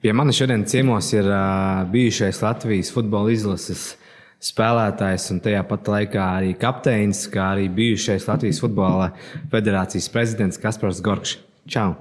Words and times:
Pie 0.00 0.12
manis 0.16 0.38
šodien 0.40 0.62
ciemos 0.64 1.10
ir 1.12 1.26
uh, 1.28 1.84
bijušais 1.92 2.38
Latvijas 2.40 2.88
futbola 2.88 3.34
izlases 3.34 3.98
spēlētājs 4.40 5.26
un 5.34 5.42
tajā 5.44 5.60
pat 5.68 5.90
laikā 5.92 6.28
arī 6.38 6.54
kapteinis, 6.56 7.26
kā 7.28 7.50
arī 7.52 7.66
bijušais 7.68 8.24
Latvijas 8.24 8.62
futbola 8.64 9.10
federācijas 9.52 10.08
prezidents 10.08 10.60
Kaspars 10.62 11.02
Gorkšs. 11.04 11.36
Čau! 11.68 11.92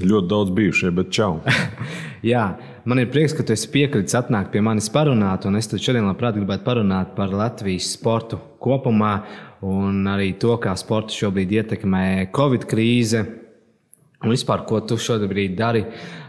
Ļoti 0.00 0.32
daudz 0.32 0.56
bijušie, 0.56 0.94
bet 0.96 1.12
čau. 1.12 1.42
Jā, 2.32 2.48
man 2.88 3.04
ir 3.04 3.12
prieks, 3.12 3.36
ka 3.36 3.44
tu 3.44 3.52
esi 3.52 3.68
piekritis 3.76 4.16
atnākt 4.16 4.48
pie 4.56 4.64
manis 4.64 4.88
parunāt, 4.92 5.44
un 5.44 5.60
es 5.60 5.68
šodien 5.68 6.08
labprāt 6.08 6.40
gribētu 6.40 6.64
parunāt 6.64 7.12
par 7.20 7.36
Latvijas 7.36 7.92
sportu 7.98 8.40
kopumā 8.64 9.18
un 9.60 10.06
arī 10.08 10.32
to, 10.40 10.56
kā 10.56 10.72
sports 10.80 11.20
šobrīd 11.20 11.52
ietekmē 11.60 12.06
Covid 12.32 12.64
krīze 12.64 13.28
Un 14.24 14.32
vispār, 14.32 14.62
ko 14.64 14.78
tu 14.80 14.96
šobrīd 14.96 15.58
dari, 15.58 15.82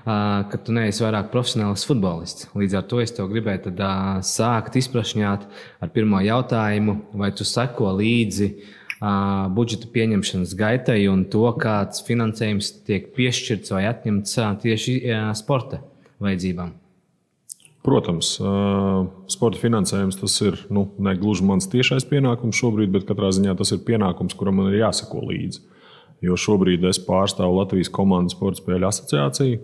kad 0.03 0.63
tu 0.67 0.73
neesi 0.75 1.05
vairāk 1.05 1.29
profesionāls 1.31 1.85
futbolists. 1.87 2.49
Līdz 2.57 2.73
ar 2.79 2.87
to 2.91 2.99
es 2.99 3.13
tev 3.15 3.29
gribēju 3.31 3.69
tad, 3.69 3.79
sākt 4.27 4.75
izprašņāt 4.75 5.45
ar 5.79 5.93
pirmo 5.95 6.19
jautājumu, 6.23 6.97
vai 7.15 7.31
tu 7.31 7.47
seko 7.47 7.93
līdzi 7.95 8.49
budžeta 9.55 9.87
pieņemšanas 9.93 10.55
gaitai 10.57 10.99
un 11.11 11.23
to, 11.31 11.45
kāds 11.61 12.03
finansējums 12.07 12.73
tiek 12.89 13.07
piešķirts 13.15 13.71
vai 13.75 13.85
atņemts 13.87 14.35
tieši 14.65 14.97
sporta 15.37 15.79
vajadzībām. 16.23 16.75
Protams, 17.87 18.33
sporta 19.31 19.61
finansējums 19.63 20.19
tas 20.19 20.35
ir 20.43 20.59
nu, 20.73 20.89
ne 20.99 21.15
gluži 21.15 21.45
mans 21.47 21.69
tiešais 21.71 22.03
pienākums 22.09 22.59
šobrīd, 22.59 22.91
bet 22.91 23.07
katrā 23.07 23.31
ziņā 23.31 23.55
tas 23.55 23.71
ir 23.71 23.85
pienākums, 23.87 24.35
kuram 24.35 24.59
man 24.59 24.73
ir 24.73 24.81
jāsako 24.81 25.23
līdzi 25.29 25.63
jo 26.23 26.37
šobrīd 26.39 26.85
es 26.89 26.99
pārstāvu 27.03 27.59
Latvijas 27.59 27.91
komandu 27.93 28.33
sporta 28.33 28.61
spēļu 28.61 28.89
asociāciju. 28.89 29.61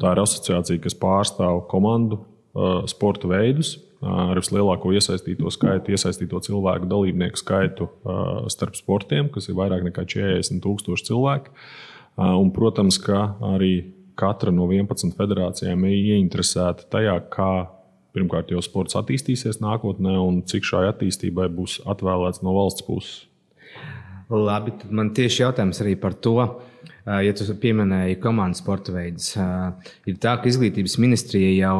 Tā 0.00 0.12
ir 0.14 0.20
asociācija, 0.24 0.82
kas 0.82 0.96
pārstāv 0.98 1.64
komandu 1.70 2.20
uh, 2.20 2.82
sporta 2.90 3.30
veidus 3.30 3.76
ar 4.04 4.36
vislielāko 4.36 4.92
iesaistīto 4.92 5.48
skaitu, 5.54 5.94
iesaistīto 5.94 6.40
cilvēku 6.44 6.88
dalībnieku 6.90 7.40
skaitu 7.40 7.88
uh, 7.88 8.44
starp 8.52 8.76
sportiem, 8.76 9.30
kas 9.32 9.48
ir 9.48 9.56
vairāk 9.56 9.86
nekā 9.86 10.04
40,000 10.04 11.06
cilvēku. 11.08 11.54
Uh, 12.14 12.34
un, 12.36 12.50
protams, 12.54 12.98
ka 13.00 13.30
arī 13.54 13.74
katra 14.18 14.52
no 14.54 14.68
11 14.70 15.16
federācijām 15.18 15.86
ir 15.88 15.96
ieinteresēta 16.14 16.86
tajā, 16.92 17.16
kā 17.32 17.50
pirmkārt 18.14 18.52
jau 18.54 18.62
sports 18.62 18.94
attīstīsies 18.98 19.58
nākotnē 19.62 20.14
un 20.22 20.42
cik 20.46 20.66
šai 20.68 20.84
attīstībai 20.92 21.48
būs 21.54 21.80
atvēlēts 21.90 22.44
no 22.46 22.54
valsts 22.54 22.86
puses. 22.86 23.24
Labi, 24.32 24.72
tad 24.80 24.92
man 24.94 25.10
tieši 25.14 25.42
jautājums 25.42 25.82
arī 25.84 25.94
par 26.00 26.14
to, 26.16 26.38
ja 27.04 27.34
tu 27.36 27.56
pieminēji 27.60 28.20
komandas 28.22 28.62
sporta 28.62 28.94
veidus. 28.94 29.34
Ir 30.08 30.18
tā, 30.22 30.38
ka 30.40 30.48
izglītības 30.48 30.96
ministrija 31.02 31.52
jau 31.58 31.78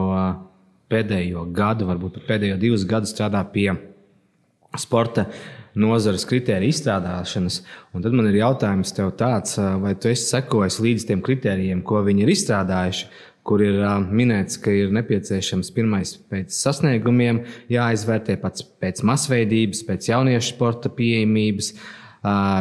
pēdējo 0.93 1.47
gadu, 1.57 1.89
varbūt 1.89 2.21
pēdējo 2.29 2.61
divus 2.61 2.85
gadus 2.89 3.15
strādā 3.15 3.41
pie 3.55 3.71
sporta 4.77 5.29
nozares 5.75 6.27
kritēriju 6.29 6.75
izstrādāšanas. 6.75 7.63
Un 7.97 8.05
tad 8.05 8.15
man 8.15 8.29
ir 8.29 8.43
jautājums 8.43 8.93
tev 8.95 9.15
tāds, 9.19 9.57
vai 9.81 9.97
tu 9.97 10.13
esi 10.13 10.29
sekojis 10.29 10.83
līdz 10.85 11.09
tiem 11.09 11.25
kritērijiem, 11.25 11.81
ko 11.87 12.05
viņi 12.05 12.27
ir 12.27 12.35
izstrādājuši, 12.37 13.09
kur 13.45 13.65
ir 13.65 13.81
minēts, 14.13 14.61
ka 14.61 14.73
ir 14.73 14.93
nepieciešams 14.95 15.73
pirmais 15.75 16.15
pēc 16.31 16.55
sasniegumiem, 16.55 17.43
jāizvērtē 17.73 18.39
pats 18.45 18.65
pēc 18.81 19.03
masveidības, 19.09 19.83
pēc 19.89 20.13
jauniešu 20.13 20.55
sporta 20.55 20.93
pieejamības. 20.93 21.75
Uh, 21.75 22.04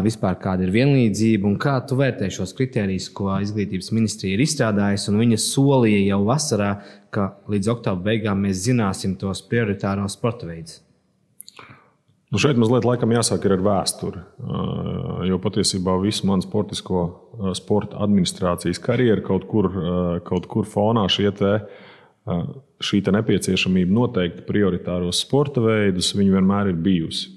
vispār 0.04 0.36
kāda 0.42 0.66
ir 0.66 0.74
vienlīdzība 0.74 1.48
un 1.48 1.56
kā 1.62 1.78
tu 1.88 1.96
vērtē 2.00 2.28
šos 2.34 2.52
kritērijus, 2.58 3.10
ko 3.16 3.32
izglītības 3.40 3.94
ministrija 3.96 4.36
ir 4.36 4.44
izstrādājusi. 4.44 5.14
Viņa 5.16 5.40
solīja 5.40 6.02
jau 6.10 6.24
vasarā, 6.28 6.72
ka 7.14 7.30
līdz 7.52 7.72
oktobra 7.78 8.12
beigām 8.12 8.44
mēs 8.44 8.66
zināsim 8.66 9.16
tos 9.20 9.44
prioritāros 9.48 10.18
sporta 10.18 10.50
veidus. 10.50 10.82
Nu 12.34 12.42
šeit 12.42 12.58
mazliet 12.58 12.84
laikam 12.88 13.12
jāsāk 13.14 13.44
ar 13.46 13.62
vēsturi. 13.62 14.22
Jo 15.30 15.38
patiesībā 15.40 16.00
visu 16.02 16.26
manu 16.26 16.44
sportisko 16.44 17.04
sporta 17.56 18.02
administrācijas 18.04 18.82
karjeru 18.82 19.24
kaut 19.24 19.46
kur, 19.48 19.70
kaut 20.26 20.50
kur 20.50 20.66
fonā 20.68 21.06
šie 21.14 21.30
te, 21.38 21.60
šī 22.84 23.04
nepieciešamība 23.14 23.96
noteikt 23.96 24.48
prioritāros 24.50 25.22
sporta 25.24 25.62
veidus, 25.62 26.16
viņi 26.18 26.34
vienmēr 26.34 26.74
ir 26.74 26.82
bijusi 26.84 27.30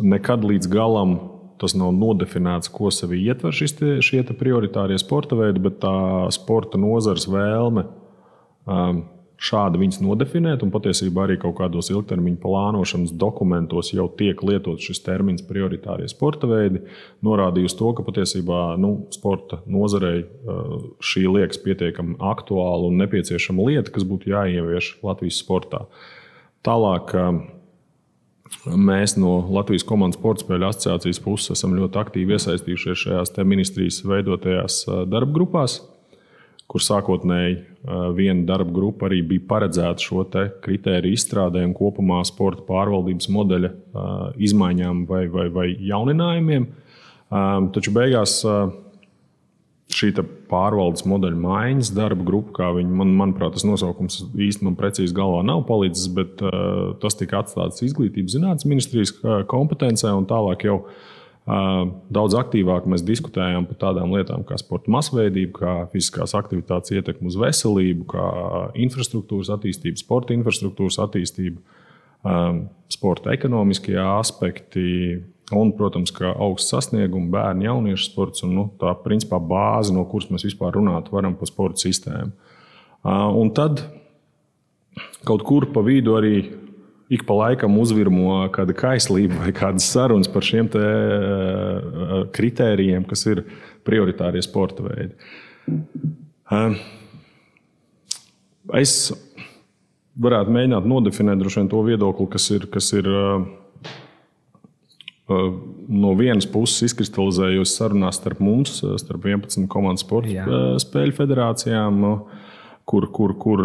nekad 0.00 0.44
līdz 0.46 0.70
galam 0.72 1.16
tas 1.62 1.76
nav 1.78 1.92
nodefinēts, 1.94 2.70
ko 2.74 2.90
sevi 2.90 3.22
ietver 3.28 3.54
šis 3.54 3.76
te, 3.78 3.96
šie 4.02 4.22
te 4.26 4.34
prioritārie 4.34 4.98
sporta 4.98 5.38
veidi, 5.38 5.62
bet 5.62 5.78
tā 5.84 5.96
sporta 6.34 6.80
nozares 6.80 7.28
vēlme 7.30 7.84
um, 8.66 9.04
šādi 9.42 9.78
viņas 9.78 10.00
nodefinēt, 10.02 10.62
un 10.62 10.72
patiesībā 10.74 11.24
arī 11.26 11.36
kaut 11.42 11.56
kādos 11.60 11.90
ilgtermiņa 11.90 12.38
plānošanas 12.42 13.14
dokumentos 13.18 13.92
jau 13.94 14.08
tiek 14.18 14.42
lietots 14.46 14.86
šis 14.86 15.02
termins 15.06 15.46
prioritārie 15.46 16.06
sporta 16.10 16.50
veidi, 16.50 16.82
norādījusi 17.26 17.78
to, 17.78 17.94
ka 17.98 18.06
patiesībā 18.06 18.60
nu, 18.82 18.92
sporta 19.14 19.62
nozarei 19.70 20.22
uh, 20.24 20.76
šī 21.02 21.26
liekas 21.30 21.62
pietiekami 21.62 22.18
aktuāla 22.32 22.90
un 22.90 23.02
nepieciešama 23.02 23.70
lieta, 23.70 23.90
kas 23.94 24.06
būtu 24.06 24.34
jāievieš 24.34 24.96
Latvijas 25.06 25.42
sportā. 25.42 25.86
Tālāk. 26.66 27.14
Mēs 28.62 29.16
no 29.18 29.40
Latvijas 29.50 29.84
komandas 29.86 30.20
spēļu 30.44 30.68
asociācijas 30.68 31.18
puses 31.24 31.56
esam 31.56 31.74
ļoti 31.74 31.98
aktīvi 31.98 32.36
iesaistījušies 32.36 33.06
šajās 33.06 33.32
ministrijas 33.48 34.02
veidotajās 34.06 34.84
darba 35.10 35.34
grupās, 35.34 35.80
kur 36.70 36.84
sākotnēji 36.84 37.56
viena 38.16 38.46
darba 38.46 38.72
grupa 38.72 39.08
arī 39.08 39.22
bija 39.32 39.46
paredzēta 39.50 40.04
šo 40.04 40.22
kritēriju 40.62 41.18
izstrādē 41.18 41.64
un 41.66 41.74
kopumā 41.74 42.20
sporta 42.28 42.62
pārvaldības 42.68 43.28
modeļa 43.34 43.72
izmaiņām 44.38 45.04
vai, 45.10 45.26
vai, 45.32 45.48
vai 45.50 45.66
jauninājumiem. 45.88 46.68
Taču 47.74 47.94
beigās 47.96 48.38
šī 49.96 50.10
pārvaldes 50.50 51.06
modeļa 51.08 51.38
maiņas 51.42 51.92
darba 51.96 52.26
grupa, 52.26 52.54
kā 52.60 52.68
viņi, 52.76 52.92
man, 53.00 53.14
manuprāt, 53.18 53.56
tas 53.56 53.66
nosaukums 53.68 54.20
īstenībā 54.32 54.76
precīzi 54.80 55.16
galvā 55.16 55.42
nav 55.46 55.64
palicis, 55.68 56.08
bet 56.12 56.42
uh, 56.44 56.92
tas 57.02 57.18
tika 57.18 57.42
atstāts 57.42 57.84
izglītības 57.86 58.36
zinātnes 58.36 58.68
ministrijas 58.68 59.16
kompetencē 59.50 60.14
un 60.16 60.28
tālāk 60.30 60.68
jau. 60.68 60.82
Uh, 60.82 61.18
daudz 61.42 62.36
aktīvāk 62.38 62.84
mēs 62.86 63.02
diskutējām 63.02 63.64
par 63.66 63.78
tādām 63.80 64.12
lietām 64.14 64.44
kā 64.46 64.54
sporta 64.60 64.92
masveidība, 64.94 65.52
kā 65.56 65.72
fiziskās 65.90 66.36
aktivitātes 66.38 66.94
ietekme 66.94 67.26
uz 67.32 67.38
veselību, 67.40 68.06
kā 68.12 68.26
infrastruktūras 68.78 69.50
attīstība, 69.56 69.98
sporta 69.98 70.36
infrastruktūras 70.36 71.00
attīstība, 71.02 71.58
um, 72.22 72.62
sporta 72.92 73.34
ekonomiskie 73.34 73.98
aspekti, 73.98 74.86
Un, 75.52 75.72
protams, 75.76 76.12
ka 76.14 76.32
augsts 76.32 76.72
sasniegums, 76.72 77.30
bērnu, 77.32 77.66
jauniešu 77.66 78.06
sports 78.08 78.44
un 78.46 78.54
nu, 78.56 78.66
tā 78.80 78.94
principā 79.04 79.36
bāze, 79.36 79.92
no 79.94 80.04
kuras 80.08 80.30
mēs 80.32 80.46
vispār 80.48 80.78
runāt 80.78 81.10
varam 81.12 81.36
par 81.36 81.50
sporta 81.50 81.82
sistēmu. 81.84 82.32
Un 83.36 83.50
tad 83.56 83.82
kaut 85.26 85.44
kur 85.46 85.68
pa 85.74 85.82
vidu 85.84 86.16
arī 86.18 86.36
ik 87.12 87.26
pa 87.28 87.36
laikam 87.36 87.76
uzvirmo 87.82 88.38
kāda 88.54 88.74
kaislība 88.76 89.42
vai 89.42 89.52
kādas 89.56 89.88
sarunas 89.92 90.30
par 90.32 90.46
šiem 90.46 90.70
kritērijiem, 92.32 93.04
kas 93.08 93.26
ir 93.28 93.44
prioritārie 93.84 94.42
sporta 94.44 94.86
veidi. 94.86 95.12
Es 98.78 98.94
varētu 100.22 100.54
mēģināt 100.54 100.86
nodefinēt 100.88 101.42
vien, 101.44 101.68
to 101.68 101.82
viedokli, 101.84 102.28
kas 102.32 102.48
ir, 102.54 102.68
kas 102.72 102.92
ir 102.96 103.08
no 105.92 106.14
vienas 106.18 106.46
puses 106.50 106.88
izkristalizējusi 106.90 107.76
sarunās 107.76 108.20
starp 108.20 108.40
mums, 108.42 108.80
starp 109.02 109.26
11 109.28 109.68
komandu 109.70 110.02
sporta 110.04 110.32
Jā. 110.32 110.46
spēļu 110.82 111.16
federācijām, 111.18 112.02
kur, 112.88 113.08
kur, 113.14 113.34
kur 113.40 113.64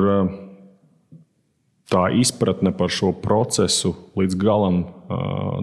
tā 1.87 2.07
izpratne 2.19 2.73
par 2.75 2.91
šo 2.91 3.13
procesu 3.23 3.93
līdz 4.19 4.39
galam 4.39 4.81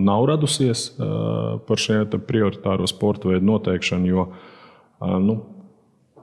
nav 0.00 0.28
radusies 0.30 0.86
par 0.96 1.80
šiem 1.80 2.08
prioritāro 2.24 2.88
sporta 2.88 3.28
veidu 3.28 3.50
noteikšanu. 3.50 4.08
Jo, 4.08 4.28
nu, 5.20 5.36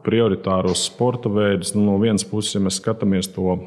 prioritāros 0.01 0.88
sporta 0.88 1.29
veidus, 1.29 1.75
nu, 1.75 1.85
no 1.91 2.00
vienas 2.01 2.25
puses, 2.25 2.56
ja 2.56 2.63
mēs 2.63 2.79
skatāmies 2.81 3.29
to 3.35 3.59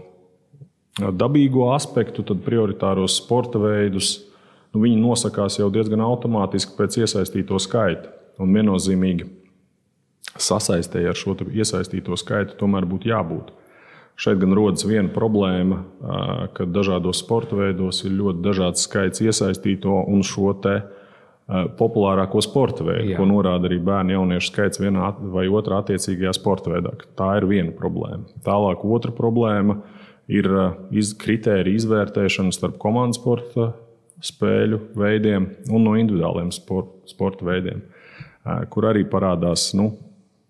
dabīgo 0.98 1.68
aspektu, 1.74 2.24
tad 2.26 2.42
prioritāros 2.46 3.18
sporta 3.20 3.60
veidus 3.62 4.16
nu, 4.74 4.82
viņi 4.82 5.00
nosakās 5.00 5.60
jau 5.60 5.70
diezgan 5.72 6.02
automātiski 6.04 6.76
pēc 6.78 6.98
iesaistīto 7.04 7.60
skaita. 7.62 8.10
Un 8.42 8.50
viennozīmīgi 8.50 9.28
sasaistēji 10.42 11.06
ar 11.06 11.18
šo 11.18 11.36
iesaistīto 11.46 12.16
skaitu 12.18 12.58
tomēr 12.58 12.86
būtu 12.90 13.12
jābūt. 13.12 13.52
Šeit 14.18 14.38
gan 14.38 14.54
rodas 14.54 14.86
viena 14.86 15.10
problēma, 15.10 15.80
ka 16.54 16.66
dažādos 16.70 17.22
sporta 17.22 17.58
veidos 17.58 18.04
ir 18.06 18.14
ļoti 18.14 18.42
dažāds 18.44 18.84
skaits 18.86 19.22
iesaistīto 19.22 20.04
un 20.10 20.22
šo 20.26 20.52
te 20.62 20.76
populārāko 21.78 22.40
sporta 22.42 22.86
veidu, 22.86 23.10
Jā. 23.12 23.18
ko 23.18 23.26
norāda 23.28 23.68
arī 23.68 23.80
bērnu 23.84 24.14
jauniešu 24.14 24.52
skaits 24.52 24.80
vienā 24.80 25.10
vai 25.34 25.44
otrā 25.52 25.82
attiecīgajā 25.82 26.32
sporta 26.38 26.72
veidā. 26.72 26.94
Tā 27.18 27.34
ir 27.40 27.48
viena 27.50 27.74
problēma. 27.76 28.30
Tālāk, 28.46 28.86
otra 28.86 29.12
problēma 29.14 29.80
ir 30.30 30.48
iz, 30.94 31.12
kritērija 31.20 31.82
izvērtēšana 31.82 32.54
starp 32.54 32.78
komandas 32.80 33.20
sporta 33.20 33.74
spēļu 34.22 34.80
veidiem 34.98 35.48
un 35.70 35.86
no 35.86 35.94
individuāliem 35.98 36.52
sport, 36.54 36.92
sporta 37.10 37.46
veidiem, 37.46 37.82
kur 38.70 38.88
arī 38.90 39.04
parādās 39.08 39.72
nu, 39.76 39.90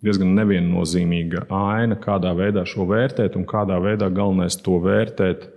diezgan 0.05 0.35
neviennozīmīga 0.37 1.47
aina, 1.55 1.97
kādā 2.01 2.35
veidā 2.37 2.67
šo 2.69 2.87
vērtēt 2.91 3.39
un 3.39 3.47
kādā 3.49 3.79
veidā 3.83 4.11
galvenais 4.13 4.59
to 4.61 4.77
vērtēt 4.85 5.49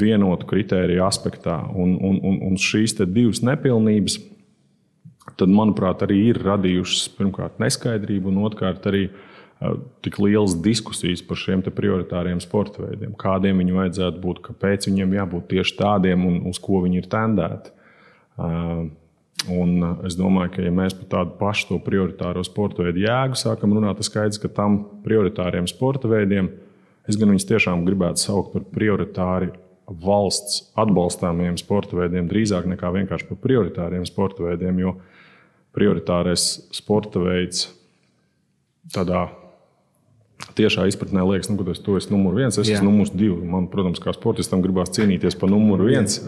vienotu 0.00 0.48
kritēriju 0.48 1.04
aspektā. 1.06 1.58
Un, 1.74 1.96
un, 2.00 2.18
un, 2.24 2.40
un 2.50 2.58
šīs 2.60 2.96
divas 3.04 3.42
nepilnības, 3.46 4.18
tad, 5.36 5.52
manuprāt, 5.52 6.04
arī 6.06 6.30
ir 6.32 6.42
radījušas 6.44 7.08
pirmkārt 7.16 7.60
neskaidrību, 7.62 8.32
un 8.32 8.44
otrkārt 8.48 8.88
arī 8.90 9.06
tik 10.04 10.18
lielas 10.20 10.56
diskusijas 10.60 11.22
par 11.24 11.40
šiem 11.40 11.64
prioritāriem 11.64 12.42
sporta 12.44 12.84
veidiem. 12.84 13.14
Kādiem 13.16 13.62
viņiem 13.62 13.80
vajadzētu 13.80 14.20
būt, 14.20 14.42
kāpēc 14.50 14.90
viņiem 14.90 15.16
jābūt 15.16 15.48
tieši 15.54 15.78
tādiem 15.78 16.26
un 16.28 16.42
uz 16.50 16.60
ko 16.60 16.82
viņi 16.84 17.00
ir 17.00 17.08
tendēti. 17.12 17.72
Un 19.52 19.72
es 20.04 20.16
domāju, 20.18 20.52
ka, 20.56 20.62
ja 20.64 20.74
mēs 20.74 20.96
par 20.98 21.08
tādu 21.12 21.34
pašu 21.40 21.70
to 21.70 21.80
prioritāro 21.84 22.44
sporta 22.44 22.84
veidu 22.84 23.04
jēgu 23.04 23.38
sākam 23.38 23.72
runāt, 23.76 23.96
tad 24.00 24.08
skaidrs, 24.08 24.40
ka 24.42 24.52
tam 24.52 24.80
prioritāriem 25.04 25.68
sporta 25.70 26.10
veidiem 26.10 26.52
Es 27.06 27.18
gan 27.18 27.30
viņus 27.30 27.46
tiešām 27.46 27.84
gribētu 27.86 28.24
saukt 28.24 28.52
par 28.54 28.66
prioritāri 28.74 29.52
valsts 29.86 30.72
atbalstāmiem 30.78 31.54
sporta 31.60 31.98
veidiem, 32.00 32.26
drīzāk 32.30 32.66
nekā 32.72 32.90
vienkārši 32.96 33.28
par 33.28 33.38
prioritāriem 33.44 34.06
sporta 34.08 34.48
veidiem, 34.48 34.80
jo 34.82 34.96
prioritārais 35.76 36.48
sporta 36.74 37.22
veids 37.22 37.68
tādā 38.94 39.28
tiešā 40.56 40.84
izpratnē 40.90 41.22
liekas, 41.24 41.48
nu, 41.50 41.56
ka 41.64 41.74
tu 41.80 41.96
esi 41.96 42.10
numur 42.12 42.36
viens, 42.36 42.56
es 42.60 42.68
esmu 42.68 42.90
numurs 42.90 43.12
divi. 43.14 43.38
Man, 43.48 43.68
protams, 43.72 44.00
kā 44.02 44.12
sportistam 44.16 44.62
gribās 44.64 44.92
cīnīties 44.96 45.38
par 45.40 45.50
numuru 45.52 45.88
viens, 45.88 46.18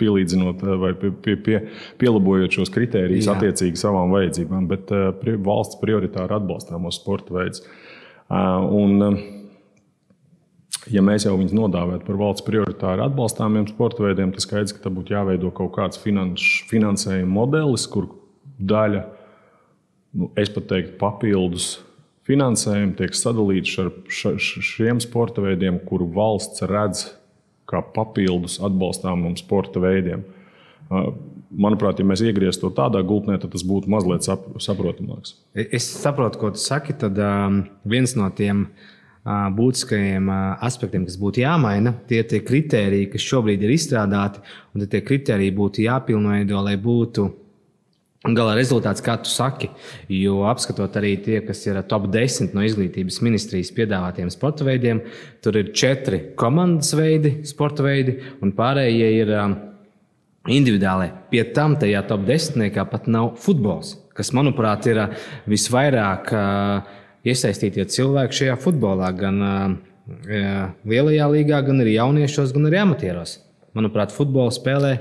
pielīdzinot 0.00 0.64
vai 0.80 0.94
pie, 0.98 1.12
pie, 1.24 1.36
pie, 1.36 1.58
pielabojot 2.00 2.56
šos 2.56 2.72
kritērijus 2.72 3.28
Jā. 3.28 3.36
attiecīgi 3.36 3.80
savām 3.80 4.12
vajadzībām, 4.16 4.66
bet 4.72 4.92
valsts 5.44 5.80
prioritāri 5.82 6.36
atbalstāmos 6.38 7.00
sporta 7.00 7.36
veidus. 7.36 7.64
Un, 8.32 9.20
ja 10.92 11.04
mēs 11.04 11.28
jau 11.28 11.36
viņus 11.36 11.56
nodāvētu 11.60 12.08
par 12.08 12.20
valsts 12.24 12.48
prioritāri 12.48 13.04
atbalstāmiem 13.04 13.68
sporta 13.68 14.08
veidiem, 14.08 14.32
tad 14.32 14.48
skaidrs, 14.48 14.76
ka 14.76 14.86
tam 14.88 14.96
būtu 14.96 15.16
jāveido 15.16 15.52
kaut 15.54 15.74
kāds 15.76 16.00
finanš, 16.00 16.64
finansējuma 16.72 17.36
modelis, 17.36 17.84
kur 17.92 18.08
daļa, 18.56 19.06
nu, 20.16 20.32
es 20.40 20.52
pat 20.52 20.70
teiktu, 20.72 20.96
papildus 21.00 21.74
finansējuma 22.28 22.96
tiek 22.98 23.16
sadalīts 23.16 23.74
ar 23.82 23.90
šiem 24.10 25.02
sporta 25.02 25.44
veidiem, 25.44 25.80
kuru 25.88 26.06
valsts 26.14 26.64
redz 26.68 27.08
kā 27.68 27.82
papildus 27.94 28.58
atbalstāmiem 28.62 29.36
sporta 29.40 29.82
veidiem. 29.82 30.24
Manuprāt, 31.52 32.00
ja 32.00 32.06
mēs 32.08 32.22
iegrieztu 32.24 32.66
to 32.66 32.72
tādā 32.76 33.02
gultnē, 33.04 33.38
tad 33.40 33.52
tas 33.54 33.64
būtu 33.66 33.90
mazliet 33.92 34.24
sap, 34.24 34.44
saprotamāks. 34.60 35.36
Es 35.52 35.88
saprotu, 36.00 36.40
ko 36.40 36.52
tu 36.54 36.60
saki. 36.60 36.96
Tad 37.00 37.18
um, 37.20 37.62
viens 37.88 38.14
no 38.16 38.28
tiem 38.32 38.64
uh, 38.68 39.48
būtiskajiem 39.56 40.30
uh, 40.32 40.64
aspektiem, 40.64 41.04
kas 41.08 41.18
būtu 41.20 41.44
jāmaina, 41.44 41.94
tie 42.08 42.22
ir 42.22 42.28
tie 42.30 42.40
kriteriji, 42.44 43.10
kas 43.12 43.28
šobrīd 43.28 43.64
ir 43.64 43.74
izstrādāti, 43.76 44.40
un 44.72 44.88
tie 44.88 45.02
kriteriji 45.04 45.56
būtu 45.56 45.84
jāpilnveido, 45.84 46.60
lai 46.64 46.78
būtu 46.80 47.28
Gala 48.22 48.52
rezultāts, 48.54 49.02
kā 49.02 49.16
tu 49.18 49.26
saki, 49.26 49.66
jo 50.14 50.44
apskatot 50.46 50.94
arī 51.00 51.16
tie, 51.24 51.40
kas 51.42 51.64
ir 51.66 51.80
top 51.90 52.04
10 52.12 52.52
no 52.54 52.62
izglītības 52.62 53.18
ministrijas 53.26 53.72
piedāvātiem 53.74 54.30
sporta 54.30 54.62
veidiem, 54.68 55.00
tur 55.42 55.58
ir 55.58 55.72
četri 55.74 56.20
komandas 56.38 56.92
veidi, 56.94 57.40
sporta 57.50 57.82
veidi, 57.82 58.14
un 58.38 58.54
pārējie 58.54 59.08
ir 59.16 59.34
um, 59.40 59.56
individuāli. 60.46 61.10
Pie 61.34 61.42
tam 61.56 61.74
tajā 61.82 62.04
top 62.06 62.22
desmitniekā 62.30 62.86
pat 62.92 63.10
nav 63.10 63.32
futbols, 63.42 63.96
kas, 64.14 64.30
manuprāt, 64.38 64.86
ir 64.86 65.02
uh, 65.02 65.18
visvairāk 65.50 66.30
uh, 66.30 66.94
iesaistītie 67.26 67.90
cilvēki 67.90 68.44
šajā 68.44 68.56
futbolā, 68.62 69.10
gan 69.18 69.46
uh, 69.48 69.68
lielajā 70.86 71.30
līgā, 71.34 71.62
gan 71.66 71.82
arī 71.82 71.98
jauniešos, 71.98 72.54
gan 72.54 72.70
arī 72.70 72.84
amatieros. 72.86 73.40
Manuprāt, 73.74 74.14
futbolu 74.14 74.54
spēlē 74.54 75.00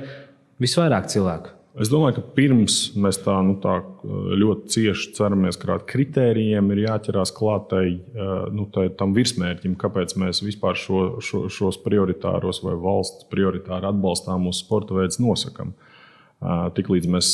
visvairāk 0.62 1.14
cilvēku. 1.14 1.61
Es 1.80 1.88
domāju, 1.88 2.18
ka 2.18 2.22
pirms 2.36 2.78
mēs 3.00 3.22
tā, 3.24 3.38
nu, 3.48 3.54
tā 3.64 3.78
ļoti 4.04 4.74
cieši 4.74 5.14
ceramies 5.16 5.56
krāt 5.60 5.86
kritērijiem, 5.88 6.68
ir 6.74 6.82
jāķerās 6.84 7.32
klātai 7.38 7.86
nu, 8.52 8.66
tai, 8.76 8.90
tam 9.00 9.14
virsmērķim, 9.16 9.78
kāpēc 9.80 10.18
mēs 10.20 10.44
vispār 10.44 10.76
šo, 10.76 11.04
šo, 11.24 11.46
šos 11.48 11.80
prioritāros 11.86 12.60
vai 12.66 12.76
valsts 12.76 13.30
prioritāri 13.32 13.88
atbalstāmus 13.88 14.60
sporta 14.66 14.98
veidus 14.98 15.22
nosakām. 15.24 15.72
Tiklīdz 16.76 17.08
mēs 17.14 17.30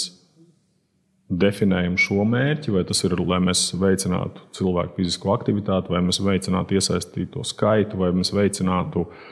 definējam 1.28 1.98
šo 2.00 2.22
mērķi, 2.30 2.76
vai 2.76 2.86
tas 2.88 3.02
ir, 3.08 3.18
lai 3.18 3.42
mēs 3.44 3.72
veicinātu 3.80 4.46
cilvēku 4.54 5.00
fizisko 5.00 5.34
aktivitāti, 5.34 5.96
vai 5.96 6.04
mēs 6.06 6.22
veicinātu 6.22 6.78
iesaistīto 6.78 7.42
skaitu, 7.48 7.98
vai 8.00 8.14
mēs 8.16 8.32
veicinātu 8.38 9.08
uh, 9.08 9.26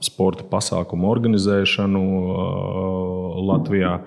sporta 0.00 0.44
pasākumu 0.48 1.08
organizēšanu 1.10 2.00
uh, 2.00 3.40
Latvijā. 3.44 3.98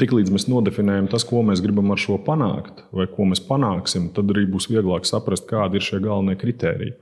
Tiklīdz 0.00 0.32
mēs 0.34 0.48
nodefinējam 0.50 1.06
tas, 1.12 1.26
ko 1.28 1.44
mēs 1.46 1.60
gribam 1.62 1.92
ar 1.94 2.00
šo 2.00 2.16
panākt, 2.24 2.82
vai 2.96 3.06
ko 3.10 3.28
mēs 3.30 3.44
panāksim, 3.44 4.08
tad 4.16 4.32
arī 4.32 4.46
būs 4.50 4.70
vieglāk 4.72 5.06
saprast, 5.06 5.46
kādi 5.50 5.78
ir 5.78 5.84
šie 5.86 6.00
galvenie 6.02 6.34
kriteriji. 6.40 6.94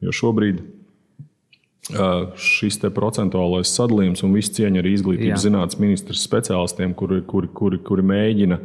Jo 0.00 0.14
šobrīd 0.16 0.62
uh, 0.64 2.32
šis 2.40 2.80
procentuālais 2.96 3.70
sadalījums 3.76 4.24
un 4.24 4.32
viss 4.34 4.54
cieņa 4.56 4.80
arī 4.80 4.94
izglītības 4.96 5.44
zinātnes 5.44 5.80
ministrs 5.82 6.24
speciālistiem, 6.24 6.96
kuri, 6.96 7.20
kuri, 7.28 7.52
kuri, 7.52 7.82
kuri 7.84 8.06
mēģina 8.14 8.58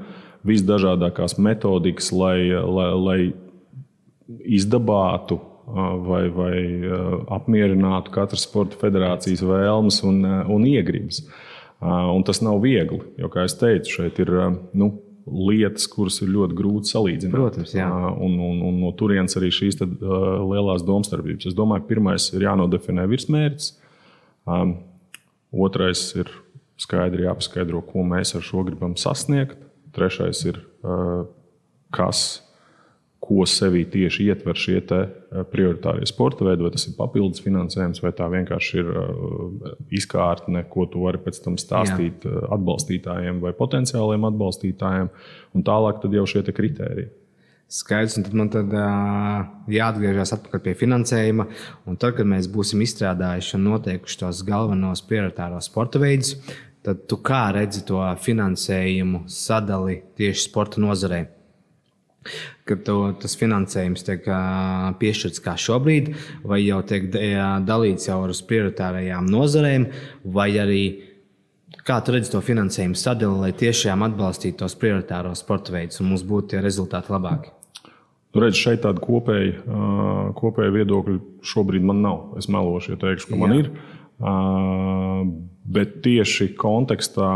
visdažādākās 0.48 1.36
metodikas, 1.42 2.13
lai, 2.16 2.39
lai, 2.56 2.88
lai 2.95 3.19
izdabātu 4.45 5.42
vai, 5.65 6.27
vai 6.33 6.59
apmierinātu 7.35 8.13
katras 8.13 8.45
sporta 8.45 8.77
federācijas 8.81 9.44
vēlmes 9.45 10.01
un, 10.06 10.21
un 10.25 10.67
iegribas. 10.69 11.23
Un 11.85 12.23
tas 12.25 12.39
nav 12.41 12.62
viegli, 12.63 13.01
jo, 13.19 13.29
kā 13.29 13.44
jau 13.45 13.57
teicu, 13.65 13.97
šeit 14.00 14.21
ir 14.23 14.31
nu, 14.77 14.94
lietas, 15.25 15.88
kuras 15.89 16.19
ir 16.21 16.29
ļoti 16.31 16.56
grūti 16.57 16.91
salīdzināt. 16.94 17.33
Protams, 17.33 17.73
jā. 17.75 17.90
Un, 17.90 18.37
un, 18.40 18.61
un 18.69 18.80
no 18.83 18.92
turienes 18.97 19.35
arī 19.40 19.49
šīs 19.54 19.80
tad, 19.81 19.97
lielās 19.99 20.85
domstarpības. 20.85 21.49
Es 21.49 21.57
domāju, 21.57 21.87
pirmais 21.90 22.30
ir 22.33 22.45
jānodefinē 22.45 23.07
virsmērķis. 23.09 23.71
Otrais 25.66 26.07
ir 26.19 26.31
skaidri 26.81 27.25
jāpaskaidro, 27.25 27.81
ko 27.87 28.06
mēs 28.06 28.35
ar 28.37 28.45
šo 28.45 28.66
gribam 28.68 28.95
sasniegt. 28.99 29.57
Trešais 29.95 30.44
ir, 30.45 30.59
kas 31.95 32.25
ko 33.25 33.45
sevī 33.49 33.83
tieši 33.91 34.29
ietver 34.29 34.57
šie 34.59 34.77
eh, 34.79 35.44
prioritārie 35.51 36.07
sporta 36.09 36.45
veidi, 36.47 36.65
vai 36.65 36.71
tas 36.73 36.87
ir 36.89 36.95
papildus 36.97 37.44
finansējums, 37.45 38.01
vai 38.03 38.13
tā 38.15 38.29
vienkārši 38.31 38.79
ir 38.81 38.89
eh, 39.01 39.75
izkārtne, 39.99 40.65
ko 40.71 40.87
tu 40.91 41.03
vari 41.05 41.21
pēc 41.25 41.41
tam 41.44 41.59
stāstīt 41.61 42.25
Jā. 42.25 42.31
Eh, 42.31 42.47
atbalstītājiem 42.55 43.44
vai 43.44 43.53
potenciāliem 43.57 44.27
atbalstītājiem, 44.31 45.11
un 45.55 45.67
tālāk 45.67 46.05
jau 46.15 46.25
šie 46.29 46.45
kriteriji. 46.51 47.11
Skaidrs, 47.75 48.19
un 48.19 48.23
tad 48.27 48.35
man 48.37 48.49
tad, 48.53 48.69
uh, 48.77 49.39
jāatgriežas 49.73 50.35
atpakaļ 50.35 50.61
pie 50.67 50.75
finansējuma. 50.77 51.47
Un 51.89 51.97
tad, 51.97 52.13
kad 52.19 52.29
mēs 52.29 52.45
būsim 52.53 52.83
izstrādājuši 52.85 53.55
un 53.57 53.65
noteikuši 53.71 54.19
tos 54.21 54.44
galvenos 54.45 55.01
prioritāros 55.09 55.71
sporta 55.71 55.97
veidus, 56.03 56.35
tad 56.85 57.07
tu 57.09 57.17
kā 57.25 57.47
redzi 57.57 57.81
to 57.89 58.03
finansējumu 58.21 59.23
sadali 59.33 60.03
tieši 60.13 60.45
sporta 60.45 60.83
nozarei? 60.83 61.23
Ka 62.66 62.78
to, 62.81 63.00
tas 63.22 63.36
finansējums 63.38 64.06
tiek 64.07 64.28
piešķirts 65.02 65.42
kā 65.45 65.54
šobrīd, 65.62 66.14
vai 66.48 66.64
jau 66.64 66.80
tiek 66.88 67.12
dalīts 67.66 68.10
jau 68.10 68.24
uz 68.30 68.42
prioritārajām 68.50 69.28
nozarēm, 69.30 69.90
vai 70.34 70.50
arī 70.62 70.86
kā 71.86 72.00
tu 72.02 72.16
redzi 72.16 72.34
to 72.34 72.42
finansējumu 72.42 72.98
sadali, 72.98 73.44
lai 73.45 73.52
tiešām 73.57 74.06
atbalstītu 74.07 74.64
tos 74.64 74.78
prioritāros 74.81 75.44
sporta 75.45 75.76
veidus 75.76 76.02
un 76.02 76.10
mums 76.14 76.26
būtu 76.26 76.56
tie 76.56 76.64
rezultāti 76.66 77.14
labāki. 77.14 77.54
Nu, 78.36 78.42
redz, 78.44 78.57
šeit 78.60 78.81
tāda 78.84 79.00
kopēja, 79.00 79.62
kopēja 80.36 80.74
viedokļa 80.76 81.19
šobrīd 81.48 81.86
man 81.88 82.02
nav. 82.04 82.18
Es 82.42 82.50
melošu, 82.52 82.95
ja 82.95 83.00
teikšu, 83.00 83.30
ka 83.30 83.38
Jā. 83.38 83.40
man 83.40 83.54
ir. 83.56 83.69
Bet 85.76 86.02
tieši 86.04 86.50
kontekstā 86.60 87.30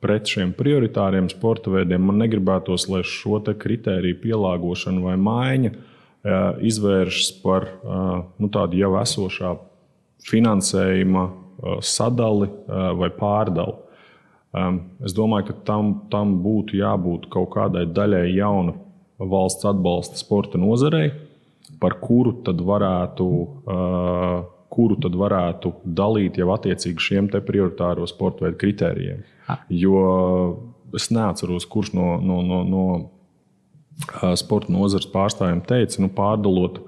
pret 0.00 0.30
šiem 0.30 0.52
prioritāriem 0.56 1.28
sporta 1.32 1.72
veidiem, 1.72 2.04
man 2.08 2.20
negribētos, 2.22 2.88
lai 2.92 3.02
šo 3.06 3.40
kritēriju 3.46 4.20
pielāgošana 4.22 5.02
vai 5.04 5.16
maiņa 5.20 5.72
izvēršas 6.66 7.32
par 7.42 7.68
nu, 8.40 8.48
tādu 8.52 8.78
jau 8.80 8.94
esošā 9.00 9.52
finansējuma 10.26 11.26
sadali 11.84 12.48
vai 12.98 13.10
pārdali. 13.14 13.76
Es 15.04 15.14
domāju, 15.14 15.50
ka 15.50 15.56
tam, 15.68 15.92
tam 16.10 16.38
būtu 16.42 16.78
jābūt 16.80 17.28
kaut 17.32 17.52
kādai 17.54 17.84
daļai 17.86 18.24
jauna 18.32 18.74
valsts 19.20 19.68
atbalsta 19.68 20.18
sporta 20.18 20.58
nozarei, 20.60 21.10
par 21.80 21.98
kuru 22.00 22.38
tad 22.46 22.60
varētu. 22.64 23.26
Uh, 23.66 24.55
kuru 24.76 24.98
tad 25.00 25.16
varētu 25.18 25.72
dalīt 25.84 26.38
jau 26.40 26.50
attiecīgi 26.54 27.08
šiem 27.08 27.30
prioritāro 27.32 28.06
sporta 28.10 28.46
veidu 28.46 28.60
kritērijiem. 28.60 29.24
Jo 29.72 30.00
es 30.96 31.08
neatceros, 31.14 31.66
kurš 31.70 31.94
no, 31.96 32.16
no, 32.22 32.42
no, 32.44 32.62
no 32.66 34.34
sporta 34.36 34.72
nozares 34.72 35.08
pārstāvjiem 35.10 35.62
teica, 35.66 36.02
nu, 36.04 36.10
pārdalot 36.12 36.82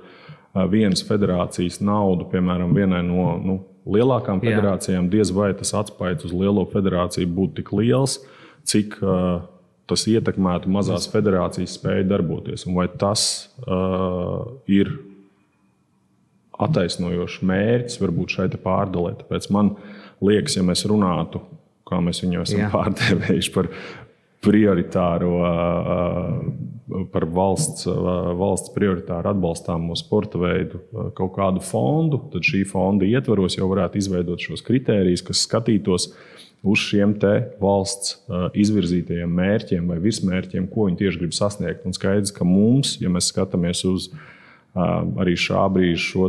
vienas 0.68 1.02
federācijas 1.06 1.80
naudu, 1.84 2.26
piemēram, 2.32 2.72
vienai 2.76 3.02
no 3.06 3.34
nu, 3.42 3.58
lielākām 3.88 4.42
federācijām, 4.42 5.06
Jā. 5.06 5.12
diez 5.16 5.32
vai 5.34 5.52
tas 5.56 5.72
atspējs 5.76 6.26
uz 6.28 6.34
lielo 6.34 6.64
federāciju 6.68 7.30
būtu 7.36 7.60
tik 7.60 7.72
liels, 7.76 8.18
cik 8.68 8.98
uh, 9.00 9.40
tas 9.88 10.04
ietekmētu 10.10 10.70
mazās 10.72 11.08
federācijas 11.12 11.78
spēju 11.78 12.08
darboties. 12.10 12.66
Un 12.68 12.76
vai 12.76 12.88
tas 13.00 13.22
uh, 13.64 14.44
ir 14.68 14.92
attaisnojošs 16.64 17.40
mērķis 17.48 18.02
varbūt 18.02 18.36
šai 18.36 18.48
pārdalē? 18.62 19.14
Tāpēc 19.22 19.48
man 19.54 19.74
liekas, 20.24 20.58
ja 20.58 20.66
mēs 20.66 20.84
runātu, 20.90 21.42
kā 21.88 22.02
mēs 22.04 22.22
viņu 22.24 22.44
esam 22.44 22.64
Jā. 22.64 22.72
pārdevējuši 22.76 23.54
par 23.54 23.70
prioritāro, 24.44 25.32
par 27.12 27.26
valsts, 27.34 27.88
valsts 28.38 28.72
prioritāru 28.74 29.32
atbalstāmo 29.32 29.96
sporta 29.98 30.38
veidu 30.40 30.80
kaut 31.18 31.34
kādu 31.34 31.62
fondu, 31.64 32.20
tad 32.32 32.46
šī 32.46 32.62
fonda 32.68 33.08
ietvaros 33.08 33.58
jau 33.58 33.66
varētu 33.72 33.98
izveidot 33.98 34.42
šos 34.42 34.62
kritērijus, 34.66 35.24
kas 35.26 35.42
skatītos 35.48 36.12
uz 36.62 36.82
šiem 36.82 37.14
valsts 37.62 38.16
izvirzītajiem 38.58 39.34
mērķiem 39.40 39.90
vai 39.90 39.98
virsmērķiem, 40.02 40.70
ko 40.70 40.88
viņi 40.88 41.02
tieši 41.02 41.22
grib 41.22 41.34
sasniegt. 41.36 41.86
Un 41.86 41.94
skaidrs, 41.94 42.34
ka 42.34 42.46
mums, 42.46 42.96
ja 43.02 43.10
mēs 43.12 43.30
skatāmies 43.32 43.84
uz 43.88 44.10
arī 44.78 45.36
šā 45.38 45.64
brīža 45.74 46.02
šo 46.04 46.28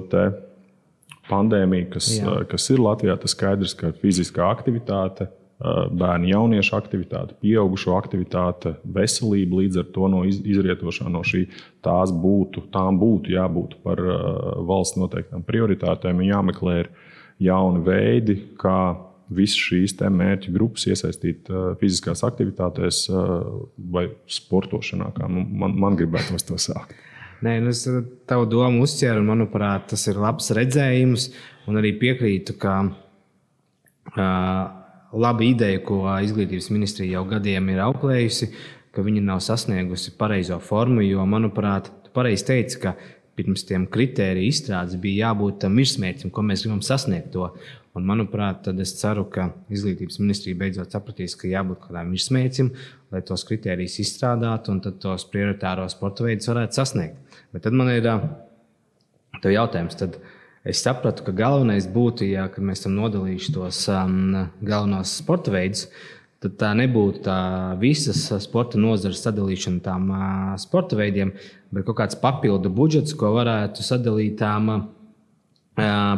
pandēmiju, 1.30 1.90
kas, 1.94 2.14
Jā. 2.18 2.40
kas 2.50 2.70
ir 2.74 2.82
Latvijā, 2.82 3.18
tas 3.22 3.36
skaidrs, 3.36 3.76
ka 3.78 3.94
fiziskā 4.02 4.48
aktivitāte 4.50 5.30
bērnu 5.60 6.30
jauniešu 6.30 6.76
aktivitāte, 6.78 7.36
pieaugušo 7.44 7.98
aktivitāte, 7.98 8.78
veselība 8.96 9.60
līdz 9.60 9.82
ar 9.82 9.90
to 9.96 10.08
no 10.12 10.22
izrietošā 10.24 11.10
no 11.12 11.20
šī 11.28 11.46
tās 11.84 12.14
būtu, 12.16 12.70
tām 12.72 13.00
būtu 13.02 13.34
jābūt 13.36 13.76
par 13.84 14.00
valsts 14.70 15.00
noteiktām 15.00 15.44
prioritātēm 15.48 16.24
un 16.24 16.30
jāmeklē 16.30 16.78
jauni 17.44 17.84
veidi, 17.84 18.38
kā 18.60 18.96
visas 19.30 19.60
šīs 19.60 19.98
mērķu 20.00 20.56
grupas 20.56 20.88
iesaistīt 20.90 21.52
fiziskās 21.82 22.24
aktivitātēs 22.26 23.04
vai 23.78 24.08
sportošanā, 24.32 25.12
kā 25.18 25.28
man, 25.28 25.76
man 25.76 26.00
gribētos 26.00 26.48
to 26.48 26.56
sākt. 26.56 26.96
Nē, 27.40 27.54
nu 27.64 27.72
es 27.72 27.86
tavu 28.28 28.48
domu 28.52 28.84
uztveru, 28.84 29.22
un 29.22 29.30
manuprāt, 29.32 29.86
tas 29.94 30.02
ir 30.12 30.18
labs 30.20 30.52
redzējums. 30.58 31.30
Un 31.72 31.80
arī 31.80 31.94
piekrītu, 32.02 32.58
ka 32.60 32.74
uh, 32.84 34.66
laba 35.14 35.46
ideja, 35.46 35.80
ko 35.86 36.02
izglītības 36.26 36.68
ministrija 36.74 37.20
jau 37.20 37.24
gadiem 37.30 37.72
ir 37.72 37.80
auklējusi, 37.86 38.50
ka 38.92 39.06
viņi 39.06 39.24
nav 39.24 39.40
sasniegusi 39.46 40.18
pareizo 40.20 40.60
formu. 40.60 41.06
Jo, 41.06 41.24
manuprāt, 41.30 41.88
tu 42.04 42.12
pareizi 42.16 42.50
teici, 42.50 42.82
ka 42.84 42.98
pirms 43.40 43.64
tam 43.70 43.86
kritēriju 43.88 44.52
izstrādes 44.52 45.00
bija 45.00 45.30
jābūt 45.30 45.62
tam 45.64 45.80
virsmērķim, 45.80 46.34
ko 46.36 46.44
mēs 46.44 46.66
gribam 46.66 46.84
sasniegt. 46.84 47.32
To. 47.38 47.54
Un, 47.96 48.04
manuprāt, 48.06 48.66
tad 48.68 48.80
es 48.84 48.92
ceru, 49.00 49.24
ka 49.32 49.50
izglītības 49.72 50.20
ministrija 50.20 50.60
beidzot 50.60 50.92
sapratīs, 50.92 51.38
ka 51.40 51.48
jābūt 51.50 51.88
kādam 51.88 52.12
virsmērķim, 52.14 52.74
lai 53.16 53.24
tos 53.26 53.48
kritērijus 53.48 53.98
izstrādātu 54.04 54.76
un 54.76 54.84
tos 54.84 55.26
prioritāros 55.32 55.96
sporta 55.96 56.28
veidus 56.28 56.52
varētu 56.52 56.82
sasniegt. 56.82 57.29
Bet 57.54 57.66
tad 57.66 57.74
man 57.78 57.90
ir 57.92 58.06
jautājums. 59.50 59.98
Tad, 60.00 60.20
es 60.68 60.84
sapratu, 60.84 61.26
ka 61.26 61.34
galvenais 61.36 61.88
būtu, 61.90 62.28
ja 62.30 62.48
mēs 62.58 62.86
tam 62.86 62.98
nodalītu 63.00 63.56
tos 63.56 63.82
um, 63.94 64.36
galvenos 64.62 65.16
sporta 65.22 65.54
veidus, 65.54 65.88
tad 66.44 66.56
tā 66.60 66.70
nebūtu 66.78 67.24
tā 67.26 67.40
visas 67.82 68.22
sporta 68.44 68.80
nozares 68.80 69.24
sadalīšana 69.26 69.84
tām 69.84 70.12
uh, 70.14 70.54
sporta 70.62 71.00
veidiem, 71.00 71.34
bet 71.74 71.88
kaut 71.88 72.00
kāds 72.04 72.20
papildu 72.20 72.72
budžets, 72.72 73.16
ko 73.18 73.34
varētu 73.36 73.84
sadalīt 73.86 74.38
tām 74.40 74.72
uh, 74.76 74.84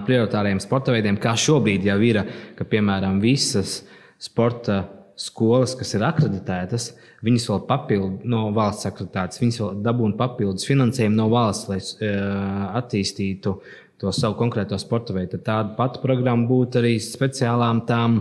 prioritāriem 0.07 0.61
sporta 0.61 0.93
veidiem, 0.93 1.19
kā 1.21 1.37
šobrīd 1.37 1.87
jau 1.87 1.99
ir, 2.05 2.23
ka 2.57 2.67
piemēram 2.67 3.21
visas 3.23 3.81
sporta 4.21 4.83
skolas, 5.21 5.75
kas 5.77 5.93
ir 5.95 6.05
akreditētas, 6.05 6.91
viņas 7.25 7.47
vēl 7.51 7.61
papildu 7.69 8.29
no 8.31 8.47
valsts 8.55 8.87
akreditācijas, 8.89 9.41
viņas 9.43 9.59
vēl 9.61 9.81
dabūna 9.85 10.17
papildus 10.19 10.67
finansējumu 10.69 11.17
no 11.19 11.27
valsts, 11.33 11.69
lai 11.69 11.79
uh, 11.81 12.71
attīstītu 12.81 13.55
to 14.01 14.13
savu 14.15 14.37
konkrēto 14.39 14.79
sporta 14.81 15.13
veidu. 15.13 15.37
Tāda 15.45 15.75
pati 15.77 16.01
programma 16.01 16.49
būtu 16.49 16.81
arī 16.81 16.95
speciālām 17.03 17.83
tām 17.89 18.17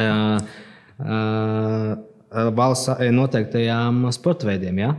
uh, 0.00 0.38
uh, 1.04 1.92
valsts 2.56 3.04
noteiktajām 3.12 4.06
sporta 4.16 4.48
veidiem. 4.48 4.80
Ja? 4.80 4.94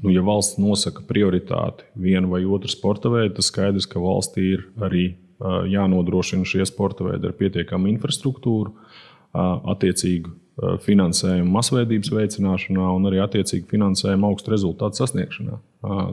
Nu, 0.00 0.12
ja 0.14 0.24
valsts 0.24 0.60
nosaka 0.62 1.04
prioritāti 1.08 1.84
vienu 2.00 2.32
vai 2.32 2.44
otru 2.48 2.72
sporta 2.72 3.12
veidu, 3.12 3.36
tad 3.36 3.48
skaidrs, 3.50 3.88
ka 3.90 4.00
valstī 4.00 4.48
ir 4.54 4.64
arī 4.80 5.04
uh, 5.12 5.66
jānodrošina 5.68 6.48
šie 6.48 6.64
sporta 6.68 7.10
veidi 7.10 7.28
ar 7.28 7.36
pietiekamu 7.36 7.92
infrastruktūru, 7.92 8.72
uh, 8.72 9.72
attiecīgu 9.74 10.32
finansējumu 10.56 11.50
masveidības 11.52 12.12
veicināšanā 12.16 12.88
un 12.96 13.10
arī 13.10 13.20
attiecīgi 13.24 13.68
finansējumu 13.68 14.30
augstu 14.30 14.54
rezultātu 14.54 15.02
sasniegšanā. 15.02 15.58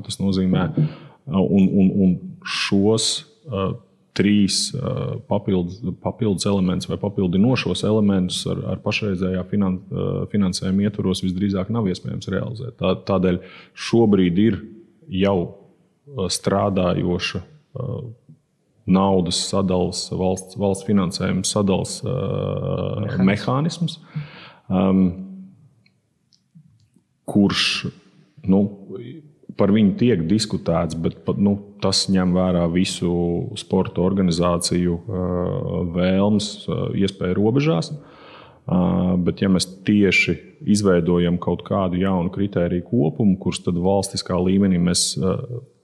Tas 0.03 0.19
nozīmē, 0.19 0.67
un, 1.31 1.67
un, 1.67 1.91
un 2.03 2.15
šos 2.43 3.09
uh, 3.47 3.75
trīs 4.13 4.67
papildus, 5.29 5.79
papildus 6.03 6.45
elementus 6.45 6.89
vai 6.89 6.99
papildinošos 7.01 7.81
elementus 7.87 8.43
ar, 8.51 8.59
ar 8.75 8.81
pašreizējā 8.83 9.41
finan, 9.49 9.79
finansējuma 10.29 10.85
ietvaros 10.85 11.23
visdrīzāk 11.25 11.71
nav 11.73 11.89
iespējams 11.89 12.29
realizēt. 12.29 12.75
Tā, 12.77 12.93
tādēļ 13.09 13.39
šobrīd 13.87 14.43
ir 14.43 14.59
jau 15.23 15.37
strādājoša 16.29 17.41
naudas 18.85 19.39
sadales, 19.47 20.05
valsts, 20.11 20.57
valsts 20.59 20.85
finansējuma 20.87 21.47
sadales 21.47 22.01
uh, 22.03 23.15
mehānisms, 23.23 23.97
um, 24.73 25.03
kurš 27.29 27.67
nu, 28.49 28.63
par 29.57 29.73
viņu 29.73 29.95
tiek 29.99 30.23
diskutēts, 30.27 30.97
bet 30.99 31.29
nu, 31.37 31.55
tas 31.83 32.07
ņem 32.11 32.33
vērā 32.35 32.63
visu 32.73 33.11
sporta 33.59 34.01
organizāciju 34.03 34.97
vēlmes, 35.93 36.49
iespēju 36.97 37.37
robežās. 37.37 37.93
Bet, 38.63 39.41
ja 39.43 39.49
mēs 39.51 39.67
tieši 39.83 40.37
izveidojam 40.71 41.37
kaut 41.43 41.65
kādu 41.67 41.99
jaunu 41.99 42.31
kritēriju 42.33 42.85
kopumu, 42.87 43.35
kurus 43.41 43.59
tad 43.65 43.79
valstiskā 43.83 44.37
līmenī 44.39 44.79
mēs 44.79 45.09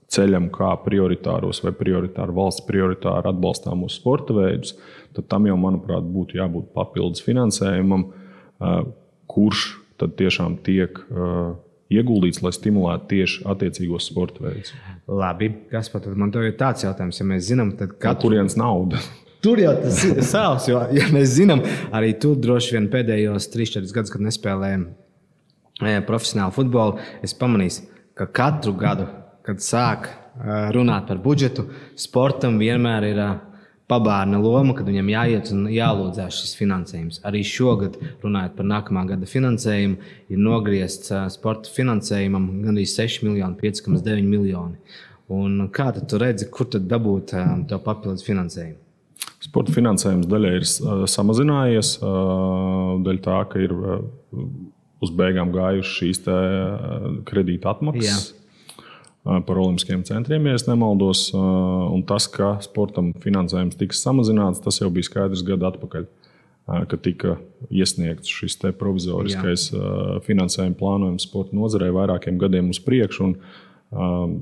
ceļam 0.10 0.48
kā 0.54 0.72
prioritāros 0.86 1.60
vai 1.62 1.74
prioritāru 1.78 2.38
valsts 2.40 2.66
prioritāru 2.66 3.30
atbalstāmus 3.30 4.00
sporta 4.00 4.34
veidus, 4.34 4.74
tad 5.14 5.28
tam 5.30 5.46
jau, 5.50 5.58
manuprāt, 5.60 6.08
būtu 6.08 6.40
jābūt 6.40 6.72
papildus 6.74 7.22
finansējumam, 7.26 8.08
kurš 9.30 9.66
tad 10.00 10.16
tiešām 10.20 10.60
tiek 10.64 11.00
ieguldīts, 11.90 12.44
lai 12.46 12.52
stimulētu 12.54 13.10
tieši 13.10 13.46
attiecīgos 13.50 14.10
sporta 14.12 14.46
veidus. 14.46 14.74
Labi, 15.10 15.50
kas 15.72 15.90
pat 15.92 16.06
man 16.14 16.32
te 16.34 16.44
ir 16.46 16.56
tāds 16.60 16.86
jautājums, 16.86 17.20
ja 17.20 17.26
mēs 17.28 17.48
zinām, 17.50 17.74
tad 17.80 17.96
katru... 17.98 18.30
kurienes 18.30 18.58
nauda? 18.60 19.02
Tur 19.44 19.62
jau 19.62 19.72
tas 19.80 20.02
ir 20.04 20.18
savs, 20.28 20.68
jo 20.68 20.82
ja 20.92 21.06
mēs 21.16 21.32
zinām, 21.38 21.62
arī 21.96 22.12
tu 22.20 22.34
droši 22.36 22.76
vien 22.76 22.90
pēdējos 22.92 23.48
3-4 23.54 23.94
gadus, 23.96 24.12
kad 24.12 24.26
nespēlējām 24.26 24.84
e, 25.80 25.94
profesionālu 26.04 26.52
futbolu, 26.58 27.00
es 27.24 27.34
pamanīju, 27.40 27.86
ka 28.20 28.28
katru 28.36 28.74
gadu, 28.76 29.08
kad 29.48 29.64
sāk 29.64 30.10
runāt 30.76 31.08
par 31.08 31.22
budžetu, 31.24 31.70
sportam 32.00 32.60
vienmēr 32.60 33.08
ir 33.10 33.22
pabērna 33.90 34.38
loma, 34.42 34.76
kad 34.78 34.88
viņam 34.90 35.10
jāiet 35.10 35.52
un 35.56 35.66
jālūdzās 35.74 36.38
šis 36.44 36.56
finansējums. 36.60 37.20
Arī 37.26 37.42
šogad, 37.48 37.98
runājot 38.24 38.56
par 38.58 38.68
nākamā 38.70 39.06
gada 39.10 39.30
finansējumu, 39.30 39.98
ir 40.30 40.42
nogriezts 40.46 41.14
sporta 41.34 41.72
finansējumam 41.74 42.48
gandrīz 42.68 42.94
6 43.00 43.26
miljoni, 43.26 43.58
5,9 43.60 44.30
miljoni. 44.30 44.78
Un 45.34 45.68
kā 45.74 45.92
tu 45.98 46.22
redzi, 46.22 46.50
kur 46.54 46.70
tad 46.70 46.88
dabūt 46.90 47.34
to 47.70 47.82
papildus 47.86 48.26
finansējumu? 48.26 48.80
Sporta 49.44 49.74
finansējums 49.76 50.28
daļai 50.30 50.56
ir 50.60 50.66
samazinājies, 51.10 51.96
daļai 52.02 53.22
tā, 53.26 53.40
ka 53.52 53.62
ir 53.62 53.74
uz 55.00 55.14
beigām 55.16 55.54
gājušas 55.56 55.96
šīs 56.02 56.28
kredīta 57.30 57.74
atmaksas. 57.74 58.10
Jā 58.10 58.39
par 59.24 59.60
Olimpiskiem 59.60 60.04
centriem, 60.08 60.48
ja 60.48 60.56
nemaldos. 60.70 61.30
Un 61.36 62.04
tas, 62.08 62.28
ka 62.32 62.56
sportam 62.64 63.12
finansējums 63.24 63.78
tiks 63.80 64.04
samazināts, 64.06 64.64
tas 64.64 64.80
jau 64.82 64.90
bija 64.94 65.10
skaidrs 65.10 65.46
gadu 65.48 65.68
atpakaļ. 65.70 66.08
ka 66.90 66.98
tika 67.02 67.38
iesniegts 67.74 68.30
šis 68.30 68.60
provizoriskais 68.78 69.70
Jā. 69.72 70.20
finansējuma 70.26 70.78
plānojums 70.78 71.26
sporta 71.26 71.58
nozarē 71.58 71.90
vairākiem 71.96 72.38
gadiem 72.42 72.70
uz 72.70 72.80
priekšu. 72.84 73.34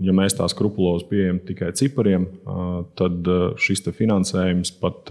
Ja 0.04 0.12
mēs 0.16 0.36
tā 0.36 0.48
skrupulozi 0.52 1.08
pieejam 1.08 1.40
tikai 1.48 1.72
cipariem, 1.80 2.28
tad 3.00 3.30
šis 3.64 3.86
finansējums 3.96 4.74
pat 4.82 5.08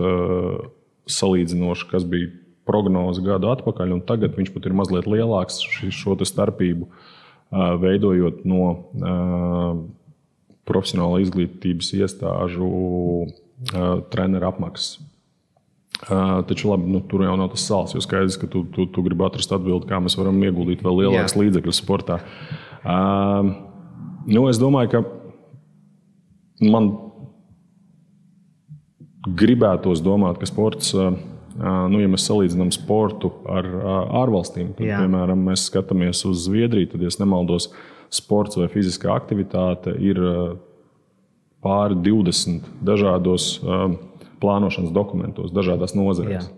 salīdzinoši, 1.09 1.89
kas 1.89 2.05
bija 2.05 2.35
prognoze 2.69 3.23
gadu 3.25 3.49
atpakaļ, 3.55 3.95
un 3.97 4.03
tagad 4.05 4.37
viņš 4.37 4.53
pat 4.53 4.67
ir 4.69 4.75
mazliet 4.77 5.09
lielāks 5.09 5.63
šo 5.95 6.19
starpību, 6.21 6.91
veidojot 7.53 8.45
no 8.49 8.71
profesionāla 10.67 11.21
izglītības 11.23 11.93
iestāžu 12.01 12.71
treneru 14.13 14.49
apmaksas. 14.51 14.97
Taču 16.49 16.69
labi, 16.69 16.91
nu, 16.93 17.01
tur 17.09 17.23
jau 17.25 17.37
nav 17.39 17.53
tas 17.55 17.65
sāls. 17.65 17.95
Jo 17.97 18.03
skaidrs, 18.05 18.37
ka 18.41 18.49
tu, 18.51 18.67
tu, 18.75 18.85
tu 18.93 19.05
gribi 19.07 19.25
atrast 19.25 19.55
atbildi, 19.55 19.89
kā 19.89 20.01
mēs 20.03 20.19
varam 20.19 20.43
ieguldīt 20.45 20.85
vēl 20.85 21.05
lielākus 21.05 21.39
līdzekļus 21.39 21.81
sportā. 21.81 22.19
Nu, 24.27 24.43
es 24.51 24.61
domāju, 24.61 24.93
ka 24.93 26.67
man 26.67 26.91
gribētos 29.27 30.03
domāt, 30.05 30.39
ka 30.39 30.49
sports, 30.49 30.93
uh, 30.95 31.17
nu, 31.57 32.01
ja 32.03 32.09
mēs 32.13 32.27
salīdzinām 32.29 32.71
sportu 32.75 33.31
ar 33.49 33.67
ārvalstīm, 34.23 34.75
tad, 34.77 34.87
Jā. 34.89 35.03
piemēram, 35.03 35.47
mēs 35.49 35.69
skatāmies 35.71 36.25
uz 36.29 36.45
Zviedriju, 36.47 36.93
tad, 36.93 37.05
ja 37.07 37.13
nemaldos, 37.23 37.71
sports 38.13 38.59
vai 38.61 38.69
fiziskā 38.73 39.11
aktivitāte 39.15 39.95
ir 39.99 40.21
pāri 41.65 41.99
20 42.05 42.69
dažādos 42.87 43.57
plānošanas 44.43 44.93
dokumentos, 44.95 45.55
dažādās 45.55 45.97
nozarēs. 45.97 46.51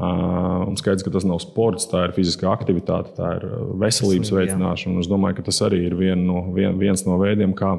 Un 0.00 0.78
skaidrs, 0.78 1.02
ka 1.04 1.10
tas 1.12 1.26
nav 1.26 1.42
sports, 1.42 1.88
tā 1.90 2.06
ir 2.06 2.14
fiziskā 2.16 2.48
aktivitāte, 2.54 3.10
tā 3.18 3.34
ir 3.36 3.46
veselības 3.82 4.30
veicināšana. 4.32 5.02
Es 5.02 5.10
domāju, 5.10 5.40
ka 5.40 5.48
tas 5.50 5.58
arī 5.66 5.82
ir 5.88 5.96
vien 5.98 6.22
no, 6.24 6.46
vien, 6.54 6.78
viens 6.80 7.02
no 7.04 7.18
veidiem, 7.20 7.52
kā 7.58 7.74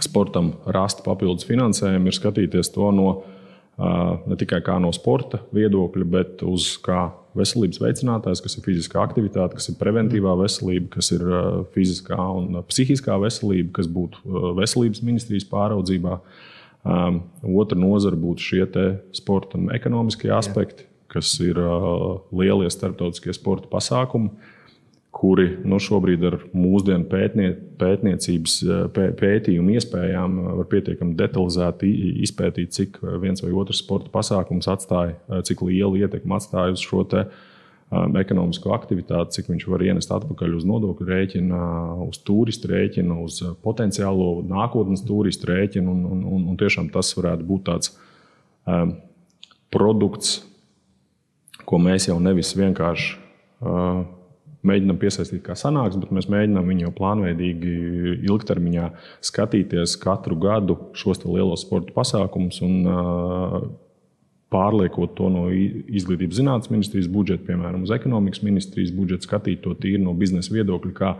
sportam 0.00 0.54
rast 0.72 1.02
papildus 1.04 1.44
finansējumu, 1.48 2.08
ir 2.08 2.16
skatīties 2.16 2.72
to 2.72 2.88
no 2.94 3.08
ne 3.80 4.36
tikai 4.38 4.60
no 4.82 4.92
sporta 4.92 5.40
viedokļa, 5.54 6.06
bet 6.12 6.42
uz 6.44 6.74
kā 6.84 7.10
veselības 7.38 7.80
veicinātājs, 7.80 8.42
kas 8.44 8.58
ir 8.58 8.64
fiziskā 8.66 9.00
aktivitāte, 9.00 9.56
kas 9.56 9.70
ir 9.72 9.78
preventīvā 9.80 10.34
veselība, 10.42 10.90
kas 10.98 11.12
ir 11.16 11.24
fiziskā 11.72 12.18
un 12.36 12.60
psihiskā 12.68 13.16
veselība, 13.22 13.72
kas 13.80 13.88
būtu 13.88 14.52
veselības 14.58 15.02
ministrijas 15.06 15.48
pāraudzībā. 15.48 16.18
Otra 16.84 17.78
nozara 17.78 18.18
būtu 18.18 18.48
šie 18.50 18.64
sporta 19.16 19.56
un 19.58 19.70
ekonomiskie 19.72 20.32
aspekti, 20.34 20.84
kas 21.12 21.32
ir 21.44 21.58
lielie 22.32 22.68
starptautiskie 22.72 23.32
sporta 23.36 23.70
pasākumi, 23.72 24.32
kuri 25.12 25.48
nu, 25.68 25.76
šobrīd 25.82 26.24
ar 26.24 26.38
mūsdienu 26.56 27.04
pētnie, 27.10 27.50
pētniecības 27.78 28.54
pē, 28.96 29.10
pētījumu 29.20 29.76
iespējām 29.76 30.38
var 30.58 30.68
pietiekami 30.72 31.16
detalizēti 31.18 31.90
izpētīt, 32.24 32.72
cik 32.72 33.00
viens 33.22 33.44
vai 33.44 33.52
otrs 33.52 33.82
sporta 33.84 34.12
pasākums 34.12 34.70
atstāja, 34.72 35.42
cik 35.46 35.64
lielu 35.68 36.00
ietekmi 36.06 36.38
atstāja 36.38 36.74
uz 36.74 36.84
šo 36.84 37.04
te, 37.12 37.26
Um, 37.92 38.14
ekonomisko 38.16 38.70
aktivitāti, 38.72 39.34
cik 39.36 39.50
viņš 39.50 39.64
var 39.68 39.82
ienest 39.84 40.12
atpakaļ 40.16 40.54
uz 40.56 40.62
nodokļu 40.64 41.06
rēķina, 41.10 41.58
uz 42.06 42.22
turistu 42.24 42.70
rēķina, 42.70 43.18
uz 43.20 43.42
potenciālo 43.60 44.38
nākotnes 44.48 45.02
turistu 45.04 45.50
rēķinu. 45.50 45.92
Un, 45.92 46.06
un, 46.08 46.22
un, 46.24 46.46
un 46.48 46.56
tiešām 46.56 46.88
tas 46.94 47.10
varētu 47.18 47.44
būt 47.50 47.66
tāds 47.66 47.92
um, 48.64 48.94
produkts, 49.74 50.38
ko 51.68 51.82
mēs 51.84 52.08
jau 52.08 52.16
nevis 52.22 52.54
vienkārši 52.56 53.10
uh, 53.60 54.00
mēģinām 54.66 54.98
piesaistīt 55.02 55.42
kā 55.46 55.56
sanāks, 55.58 55.98
bet 56.00 56.12
mēs 56.14 56.28
mēģinām 56.30 56.68
viņu 56.70 56.86
jau 56.86 56.92
plānveidīgi, 56.98 57.72
ilgtermiņā 58.28 58.88
skatīties 59.24 59.96
katru 60.02 60.38
gadu 60.42 60.78
šos 60.98 61.24
lielos 61.26 61.64
sporta 61.66 61.94
pasākumus 61.96 62.62
un 62.66 62.76
pārliekot 64.52 65.14
to 65.16 65.30
no 65.32 65.46
izglītības 65.52 66.38
zinātnes 66.38 66.72
ministrijas 66.72 67.08
budžeta, 67.12 67.46
piemēram, 67.48 67.86
uz 67.86 67.94
ekonomikas 67.94 68.44
ministrijas 68.44 68.92
budžeta, 68.94 69.26
skatīt 69.26 69.62
to 69.64 69.74
tīri 69.80 70.02
no 70.02 70.14
biznesa 70.18 70.52
viedokļa, 70.54 70.92
kā 70.98 71.14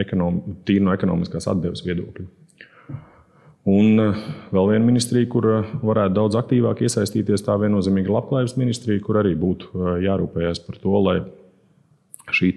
ekonom, 0.00 0.42
tīri 0.68 0.84
no 0.86 0.94
ekonomiskās 0.96 1.50
atdeves 1.50 1.82
viedokļa. 1.86 2.28
Un 3.70 4.00
vēl 4.54 4.70
viena 4.70 4.86
ministrija, 4.86 5.28
kur 5.28 5.50
varētu 5.84 6.16
daudz 6.16 6.38
aktīvāk 6.40 6.80
iesaistīties, 6.86 7.44
tā 7.44 7.58
viennozīmīgi 7.60 8.08
Labklājības 8.14 8.56
ministrija, 8.56 9.02
kur 9.04 9.20
arī 9.20 9.34
būtu 9.38 9.98
jārūpējas 10.06 10.62
par 10.64 10.78
to, 10.80 10.94
lai 11.04 11.18
šī 12.34 12.50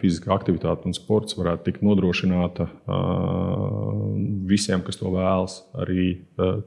fiziskā 0.00 0.32
aktivitāte 0.34 0.88
un 0.88 0.94
sports 0.96 1.36
varētu 1.38 1.66
tikt 1.66 1.84
nodrošināta 1.86 2.66
visiem, 4.46 4.82
kas 4.86 5.00
to 5.00 5.12
vēlas, 5.14 5.58
arī 5.82 6.08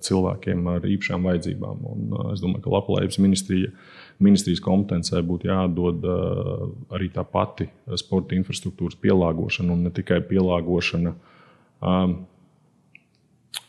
cilvēkiem 0.06 0.68
ar 0.76 0.88
īpašām 0.88 1.28
vajadzībām. 1.30 1.86
Un 1.94 2.00
es 2.34 2.44
domāju, 2.44 2.64
ka 2.66 2.74
Labklājības 2.76 3.20
ministrija, 3.24 3.72
ministrijas 4.20 4.64
kompetencē 4.66 5.22
būtu 5.26 5.50
jādod 5.52 6.08
arī 6.96 7.12
tā 7.16 7.24
pati 7.24 7.70
sporta 8.00 8.36
infrastruktūras 8.38 9.00
pielāgošana 9.00 9.76
un 9.76 9.88
ne 9.88 9.94
tikai 9.96 10.22
pielāgošana 10.30 11.16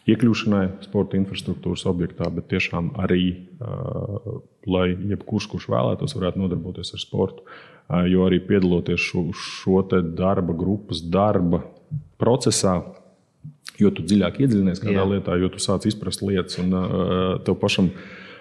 iekļūšanai 0.08 0.64
sporta 0.84 1.18
infrastruktūras 1.18 1.84
objektā, 1.90 2.30
bet 2.32 2.48
tiešām 2.52 2.94
arī, 3.00 3.24
lai 4.70 4.86
jebkurš, 5.12 5.50
kurš 5.52 5.68
vēlētos, 5.72 6.16
varētu 6.16 6.40
nodarboties 6.40 6.94
ar 6.96 7.02
sportu. 7.02 7.44
Jo 8.06 8.28
arī 8.28 8.38
piedaloties 8.46 9.02
šo, 9.02 9.26
šo 9.34 9.82
darba 10.14 10.54
grupas 10.54 11.02
darba 11.02 11.64
procesā, 12.22 12.78
jo 13.80 13.90
tu 13.90 14.04
dziļāk 14.06 14.42
iedziļinies 14.44 14.82
kādā 14.82 15.00
Jā. 15.00 15.08
lietā, 15.14 15.36
jo 15.40 15.50
tu 15.50 15.62
sāc 15.62 15.88
izprast 15.90 16.22
lietas, 16.22 16.58
un 16.62 16.74
tev 17.46 17.58
pašam 17.60 17.90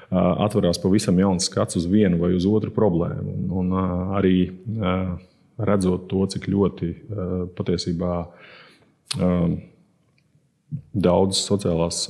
atverās 0.09 0.79
pavisam 0.81 1.17
jauns 1.21 1.49
skats 1.49 1.77
uz 1.79 1.85
vienu 1.89 2.19
vai 2.21 2.31
uz 2.37 2.45
otru 2.49 2.73
problēmu. 2.75 3.33
Un, 3.33 3.73
un 3.73 4.15
arī 4.17 4.37
redzot 5.59 6.07
to, 6.11 6.23
cik 6.33 6.47
ļoti 6.49 6.93
patiesībā 7.57 8.13
Daudzas 10.69 11.41
sociālās, 11.49 12.03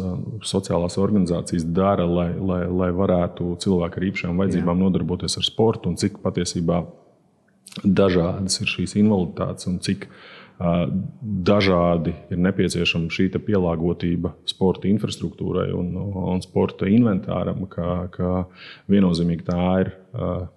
sociālās 0.44 0.98
organizācijas 1.00 1.64
dara, 1.64 2.04
lai, 2.04 2.34
lai, 2.36 2.66
lai 2.68 2.90
varētu 2.96 3.54
cilvēki 3.64 4.00
ar 4.02 4.06
īpašām 4.10 4.42
vajadzībām 4.42 4.76
Jā. 4.76 4.84
nodarboties 4.84 5.40
ar 5.40 5.46
sportu, 5.48 5.92
un 5.92 5.96
cik 6.00 6.18
patiesībā 6.24 6.82
dažādas 7.86 8.60
ir 8.60 8.68
šīs 8.68 8.98
invaliditātes, 9.00 9.70
un 9.70 9.78
cik 9.86 10.10
uh, 10.10 10.90
dažādi 11.22 12.18
ir 12.34 12.42
nepieciešama 12.50 13.08
šī 13.16 13.30
pielāgotība 13.38 14.34
sporta 14.50 14.90
infrastruktūrai 14.92 15.70
un, 15.76 15.94
un 16.34 16.44
sporta 16.44 16.90
inventāram, 16.92 17.64
ka, 17.72 18.10
ka 18.12 18.44
viennozīmīgi 18.92 19.48
tā 19.48 19.70
ir 19.86 19.94
uh, 19.94 20.50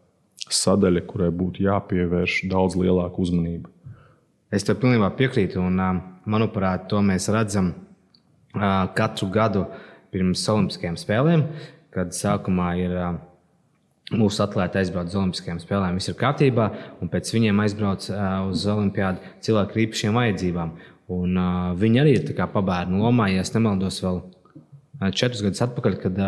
sadaļa, 0.51 1.05
kurai 1.07 1.31
būtu 1.31 1.69
jāpievērš 1.69 2.43
daudz 2.51 2.75
lielāka 2.81 3.23
uzmanība. 3.23 3.71
Es 4.53 4.67
tev 4.69 4.83
pilnībā 4.83 5.15
piekrītu, 5.17 5.62
un 5.62 5.79
manuprāt, 6.29 6.91
to 6.91 7.01
mēs 7.05 7.31
redzam 7.33 7.73
katru 8.97 9.29
gadu 9.33 9.67
pirms 10.12 10.43
Olimpiskajām 10.53 10.99
spēlēm, 11.01 11.47
kad 11.95 12.12
sākumā 12.17 12.73
ir 12.81 12.97
mūsu 14.12 14.43
atlēti 14.45 14.81
aizbrauc 14.83 15.09
uz 15.09 15.17
Olimpiskajām 15.17 15.61
spēlēm, 15.62 15.97
viss 15.97 16.12
ir 16.12 16.19
kārtībā, 16.21 16.69
un 17.01 17.11
pēc 17.12 17.33
viņiem 17.33 17.62
aizbrauc 17.65 18.09
uz 18.51 18.67
Olimpiādu 18.69 19.35
cilvēki 19.45 19.77
ar 19.77 19.85
īpašiem 19.87 20.19
vajadzībām. 20.21 20.75
Un, 21.12 21.35
uh, 21.37 21.73
viņi 21.77 22.01
arī 22.01 22.12
ir 22.17 22.45
pabērnu 22.53 23.03
lomā, 23.03 23.29
ja 23.33 23.43
nemaldos, 23.57 23.99
vēl 24.05 24.23
četrus 25.11 25.43
gadus 25.43 25.62
atpakaļ, 25.65 25.97
kad 26.03 26.19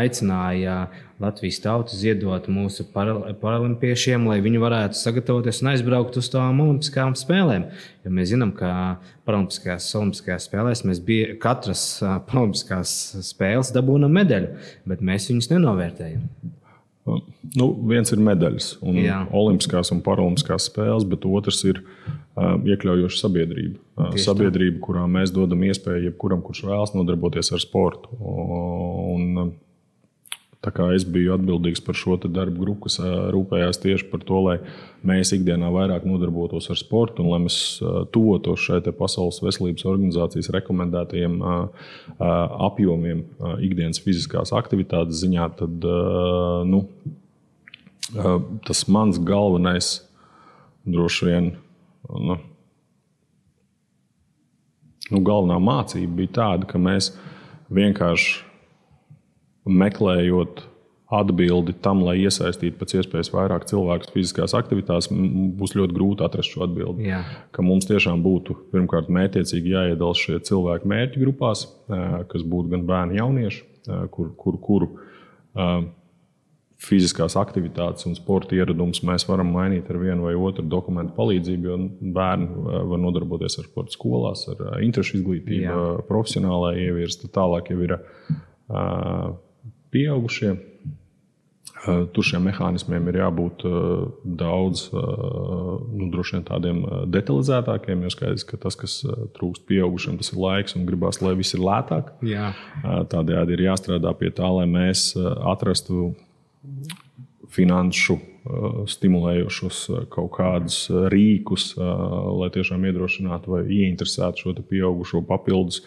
aicināja 0.00 0.76
Latvijas 1.20 1.58
tautu 1.60 1.96
ziedot 2.00 2.46
mūsu 2.48 2.86
paralimpiešiem, 2.94 4.24
lai 4.30 4.38
viņi 4.40 4.62
varētu 4.62 4.96
sagatavoties 4.96 5.60
un 5.60 5.72
aizbraukt 5.74 6.16
uz 6.16 6.30
tām 6.32 6.62
olimpiskajām 6.64 7.16
spēlēm. 7.18 7.66
Jo 8.06 8.14
mēs 8.16 8.30
zinām, 8.32 8.54
ka 8.56 8.70
paralimpiskajās, 9.28 9.90
olimpiskajās 10.00 10.48
spēlēs 10.48 10.84
mēs 10.88 11.02
bija, 11.04 11.34
katras 11.42 11.84
paralimpiskās 12.30 12.94
spēles 13.26 13.74
dabūjām 13.76 14.16
medaļu, 14.16 14.54
bet 14.88 15.04
mēs 15.04 15.28
viņus 15.32 15.52
nenovērtējam. 15.52 16.24
Nu, 17.58 17.70
viens 17.90 18.12
ir 18.14 18.20
medaļas, 18.22 18.72
un 18.86 18.98
Jā. 19.00 19.22
olimpiskās 19.36 19.90
un 19.94 20.02
paralimpiskās 20.06 20.68
spēles, 20.70 21.06
bet 21.08 21.26
otrs 21.26 21.62
ir 21.66 21.80
uh, 21.82 22.58
iekļaujoša 22.58 23.22
sabiedrība. 23.24 23.80
Uh, 23.96 24.14
sabiedrība, 24.20 24.78
kurā 24.84 25.06
mēs 25.10 25.32
dodam 25.34 25.64
iespēju 25.66 26.10
jebkuram, 26.10 26.44
kurš 26.46 26.64
vēlas 26.68 26.94
nodarboties 26.96 27.52
ar 27.56 27.64
sportu. 27.64 28.14
Un, 28.20 29.34
Tā 29.34 29.48
kā 29.48 29.69
es 30.94 31.06
biju 31.08 31.32
atbildīgs 31.38 31.80
par 31.80 31.96
šo 31.96 32.18
darbu 32.20 32.60
grupu, 32.60 32.84
kas 32.84 32.98
rūpējās 33.32 33.80
tieši 33.80 34.08
par 34.10 34.20
to, 34.28 34.40
lai 34.44 34.56
mēs 35.06 35.32
ikdienā 35.32 35.70
vairāk 35.72 36.04
nodarbotos 36.04 36.68
ar 36.68 36.76
sportu 36.76 37.24
un 37.24 37.30
lai 37.32 37.38
mēs 37.46 37.56
tuvotos 38.12 38.60
šai 38.66 38.82
Pasaules 38.92 39.40
veselības 39.40 39.86
organizācijas 39.88 40.50
rekomendētajiem 40.52 41.38
apjomiem 42.20 43.24
ikdienas 43.64 44.02
fiziskās 44.04 44.52
aktivitātes 44.52 45.22
ziņā, 45.22 45.48
tad 45.62 45.88
nu, 46.68 46.82
tas 48.66 48.84
mans 48.92 49.20
galvenais 49.24 50.02
droši 50.84 51.30
vien. 51.30 51.50
Nu, 52.10 52.36
nu, 55.08 55.24
galvenā 55.24 55.56
mācība 55.62 56.20
bija 56.20 56.36
tāda, 56.42 56.68
ka 56.68 56.80
mēs 56.80 57.14
vienkārši 57.72 58.49
meklējot 59.70 60.66
atbildi 61.10 61.74
tam, 61.82 62.04
lai 62.06 62.20
iesaistītu 62.22 62.78
pēc 62.78 62.94
iespējas 63.00 63.32
vairāk 63.34 63.64
cilvēku 63.66 64.12
fiziskās 64.14 64.54
aktivitātēs, 64.54 65.10
būs 65.58 65.74
ļoti 65.74 65.96
grūti 65.96 66.22
atrast 66.26 66.54
šo 66.54 66.62
atbildi. 66.68 67.08
Jā. 67.10 67.24
Ka 67.54 67.64
mums 67.66 67.88
tiešām 67.90 68.22
būtu 68.22 68.54
pirmkārt 68.70 69.10
mērķiecīgi 69.10 69.74
jāiedala 69.74 70.14
šie 70.18 70.38
cilvēki 70.46 70.90
mērķu 70.90 71.24
grupās, 71.24 71.64
kas 72.30 72.46
būtu 72.46 72.70
gan 72.76 72.86
bērni, 72.86 73.18
jaunieši, 73.18 73.64
kur, 74.14 74.30
kur, 74.38 74.60
kuru 74.62 74.92
fiziskās 76.80 77.34
aktivitātes 77.36 78.06
un 78.08 78.14
sporta 78.16 78.54
ieradumus 78.56 79.02
mēs 79.04 79.26
varam 79.28 79.50
mainīt 79.52 79.90
ar 79.90 79.98
vienu 80.00 80.28
vai 80.28 80.38
otru 80.38 80.64
dokumentu 80.64 81.12
palīdzību. 81.18 81.68
Jo 81.68 81.76
bērni 82.14 82.46
var 82.94 83.02
nodarboties 83.02 83.58
ar 83.60 83.66
sporta 83.66 83.98
skolās, 83.98 84.46
ar 84.54 84.78
interešu 84.86 85.18
izglītību, 85.18 86.06
profesionālā 86.08 86.76
ievirsta. 86.86 87.28
Tālāk 87.34 87.74
jau 87.74 87.82
ir 87.84 87.98
pieaugušie. 89.94 90.56
Tur 92.12 92.26
šiem 92.26 92.42
mehānismiem 92.44 93.06
ir 93.08 93.16
jābūt 93.22 93.62
daudz 94.36 94.82
nu, 94.92 96.08
vien, 96.12 96.42
tādiem 96.44 96.82
detalizētākiem, 97.08 98.02
jo 98.04 98.10
skaidrs, 98.12 98.44
ka 98.44 98.58
tas, 98.60 98.76
kas 98.76 98.98
trūkst 99.38 99.64
pieaugušiem, 99.70 100.18
tas 100.20 100.28
ir 100.34 100.42
laiks 100.42 100.76
un 100.76 100.84
gribās, 100.88 101.22
lai 101.24 101.32
viss 101.38 101.56
ir 101.56 101.64
lētāk. 101.64 102.12
Jā. 102.28 102.50
Tādējādi 102.84 103.56
ir 103.56 103.64
jāstrādā 103.70 104.12
pie 104.18 104.28
tā, 104.36 104.50
lai 104.58 104.66
mēs 104.68 105.14
atrastu 105.16 106.10
finanšu 107.56 108.18
stimulējošus 108.90 109.80
kaut 110.12 110.30
kādus 110.38 110.84
rīkus, 111.12 111.74
lai 111.76 112.48
tiešām 112.54 112.86
iedrošinātu 112.88 113.52
vai 113.52 113.64
ieinteresētu 113.66 114.44
šo 114.44 114.54
pieaugušo 114.70 115.20
papildus 115.28 115.82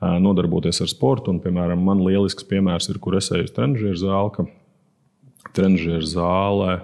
nodarboties 0.00 0.80
ar 0.80 0.90
sportu. 0.92 1.34
Un, 1.34 1.42
piemēram, 1.44 1.82
man 1.84 2.00
lielisks 2.04 2.46
piemērs 2.48 2.88
ir, 2.92 3.00
kur 3.02 3.18
es 3.20 3.28
eju 3.34 3.48
uz 3.48 3.52
trenižera 3.56 4.00
zāli, 4.00 4.48
trenižera 5.56 6.08
zālē 6.08 6.78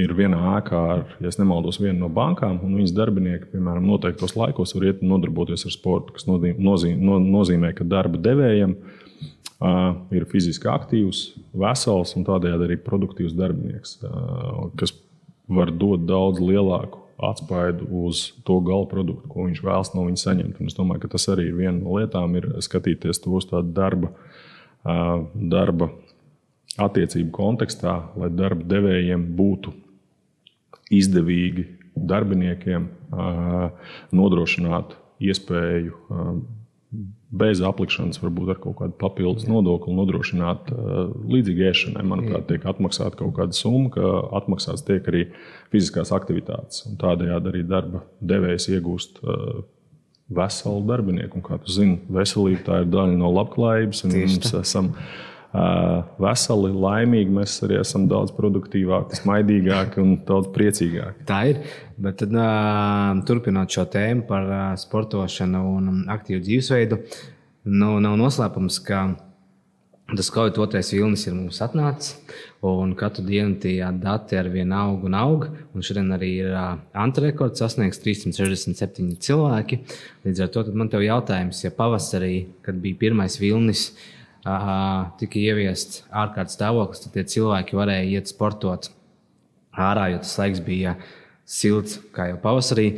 ir 0.00 0.14
vienā 0.14 0.38
ēkā 0.56 0.80
ar, 0.94 1.04
ja 1.20 1.32
nemaldos, 1.40 1.80
vienu 1.82 2.04
no 2.04 2.08
bankām, 2.14 2.60
un 2.62 2.78
viņas 2.78 2.94
darbinieki, 2.94 3.50
piemēram, 3.56 3.88
noteiktos 3.90 4.36
laikos 4.38 4.72
var 4.76 4.86
iet 4.86 5.02
un 5.02 5.10
nodarboties 5.16 5.66
ar 5.66 5.74
sportu, 5.74 6.14
kas 6.14 6.28
nozīmē, 6.30 6.94
nozīmē 7.26 7.72
ka 7.74 7.84
darba 7.90 8.20
devējiem 8.22 8.76
uh, 8.76 9.00
ir 9.60 10.24
fiziski 10.30 10.68
aktīvs, 10.72 11.24
vesels 11.52 12.14
un 12.16 12.24
tādējādi 12.24 12.66
arī 12.68 12.78
produktīvs 12.80 13.36
darbinieks, 13.36 13.98
kas 14.80 14.94
var 15.50 15.72
dot 15.74 16.06
daudz 16.08 16.40
lielāku 16.40 17.02
atspaidu 17.20 17.84
uz 18.06 18.30
to 18.48 18.56
gala 18.64 18.86
produktu, 18.88 19.28
ko 19.28 19.44
viņš 19.44 19.60
vēlas 19.66 19.90
no 19.92 20.06
viņa 20.06 20.22
saņemt. 20.22 20.60
Un 20.62 20.70
es 20.70 20.76
domāju, 20.78 21.02
ka 21.02 21.10
tas 21.16 21.28
arī 21.28 21.50
ir 21.50 21.58
viena 21.58 21.76
no 21.76 21.98
lietām, 21.98 22.36
ir 22.38 22.48
skatīties 22.64 23.20
to 23.20 23.34
uz 23.36 23.48
tādu 23.50 23.74
darba, 23.76 24.14
darba 25.34 25.90
attiecību 26.80 27.28
kontekstā, 27.36 27.98
lai 28.16 28.30
darba 28.32 28.64
devējiem 28.70 29.26
būtu 29.36 29.74
izdevīgi 30.96 31.66
darbiniekiem 31.94 32.88
nodrošināt 34.16 34.96
iespēju 35.20 35.92
bez 37.30 37.60
aplikšanas, 37.62 38.18
varbūt 38.22 38.54
ar 38.54 38.58
kaut 38.62 38.76
kādu 38.80 38.96
papildus 38.98 39.46
nodokli 39.46 39.94
nodrošināt 39.94 40.70
uh, 40.74 41.12
līdzīgi 41.30 41.66
ēšanai. 41.70 42.04
Manuprāt, 42.10 42.48
tiek 42.48 42.66
atmaksāta 42.66 43.20
kaut 43.20 43.36
kāda 43.38 43.54
summa, 43.54 43.92
ka 43.94 44.14
atmaksāts 44.40 44.82
tiek 44.86 45.06
arī 45.10 45.26
fiziskās 45.70 46.10
aktivitātes. 46.16 46.88
Tādējādi 47.00 47.52
arī 47.52 47.62
darba 47.70 48.02
devējs 48.18 48.70
iegūst 48.74 49.22
uh, 49.22 49.62
veselu 50.30 50.82
darbinieku. 50.90 51.38
Un, 51.38 51.46
kā 51.46 51.58
tu 51.62 51.74
zini, 51.74 52.00
veselība 52.10 52.82
ir 52.82 52.90
daļa 52.90 53.18
no 53.18 53.30
labklājības. 53.38 54.04
Mēs 54.10 54.52
esam 54.62 54.92
veseli, 55.52 56.70
laimīgi, 56.70 57.32
mēs 57.34 57.56
arī 57.66 57.80
esam 57.80 58.06
daudz 58.10 58.30
produktīvāki, 58.36 59.18
smaidīgāki 59.18 60.02
un 60.02 60.12
daudz 60.26 60.50
priecīgāki. 60.54 61.26
Tā 61.26 61.40
ir. 61.50 61.64
Bet 62.00 62.22
tad, 62.22 62.36
turpinot 63.28 63.72
šo 63.74 63.84
tēmu 63.90 64.24
par 64.28 64.46
sportošanu 64.80 65.64
un 65.74 66.04
aktīvu 66.08 66.44
dzīvesveidu, 66.46 67.00
nu, 67.66 67.96
nav 68.00 68.14
noslēpums, 68.20 68.78
ka 68.86 69.08
tas 70.10 70.30
kaut 70.34 70.48
kāds 70.48 70.62
otrais 70.62 70.92
vilnis 70.94 71.26
ir 71.26 71.34
mums 71.36 71.60
atnācis. 71.62 72.16
Un 72.66 72.94
katru 72.98 73.22
dienu 73.24 73.58
tie 73.62 73.78
dati 74.02 74.36
ar 74.36 74.50
vienu 74.52 74.74
aug 74.76 75.04
un 75.08 75.14
aug. 75.16 75.46
Un 75.74 75.84
šodien 75.86 76.10
arī 76.14 76.30
ir 76.44 76.56
antirekords 76.98 77.62
sasniegts 77.62 78.02
367 78.04 79.18
cilvēki. 79.26 79.82
Līdz 80.26 80.46
ar 80.46 80.54
to 80.54 80.64
man 80.74 80.90
te 80.92 81.00
ir 81.00 81.08
jautājums, 81.08 81.62
ja 81.64 81.74
pavasarī, 81.74 82.34
kad 82.66 82.80
bija 82.82 82.98
pirmais 83.06 83.38
vilnis, 83.40 83.90
uh, 83.90 84.19
tika 84.44 85.36
ieviests 85.36 86.04
ārkārtas 86.08 86.56
stāvoklis, 86.56 87.02
tad 87.04 87.28
cilvēki 87.28 87.76
varēja 87.76 88.08
iet 88.08 88.30
sportot 88.30 88.88
ārā, 89.76 90.10
jo 90.14 90.22
tas 90.22 90.36
laiks 90.40 90.62
bija 90.64 90.96
silts, 91.44 91.98
kā 92.14 92.30
jau 92.30 92.38
pavasarī. 92.42 92.88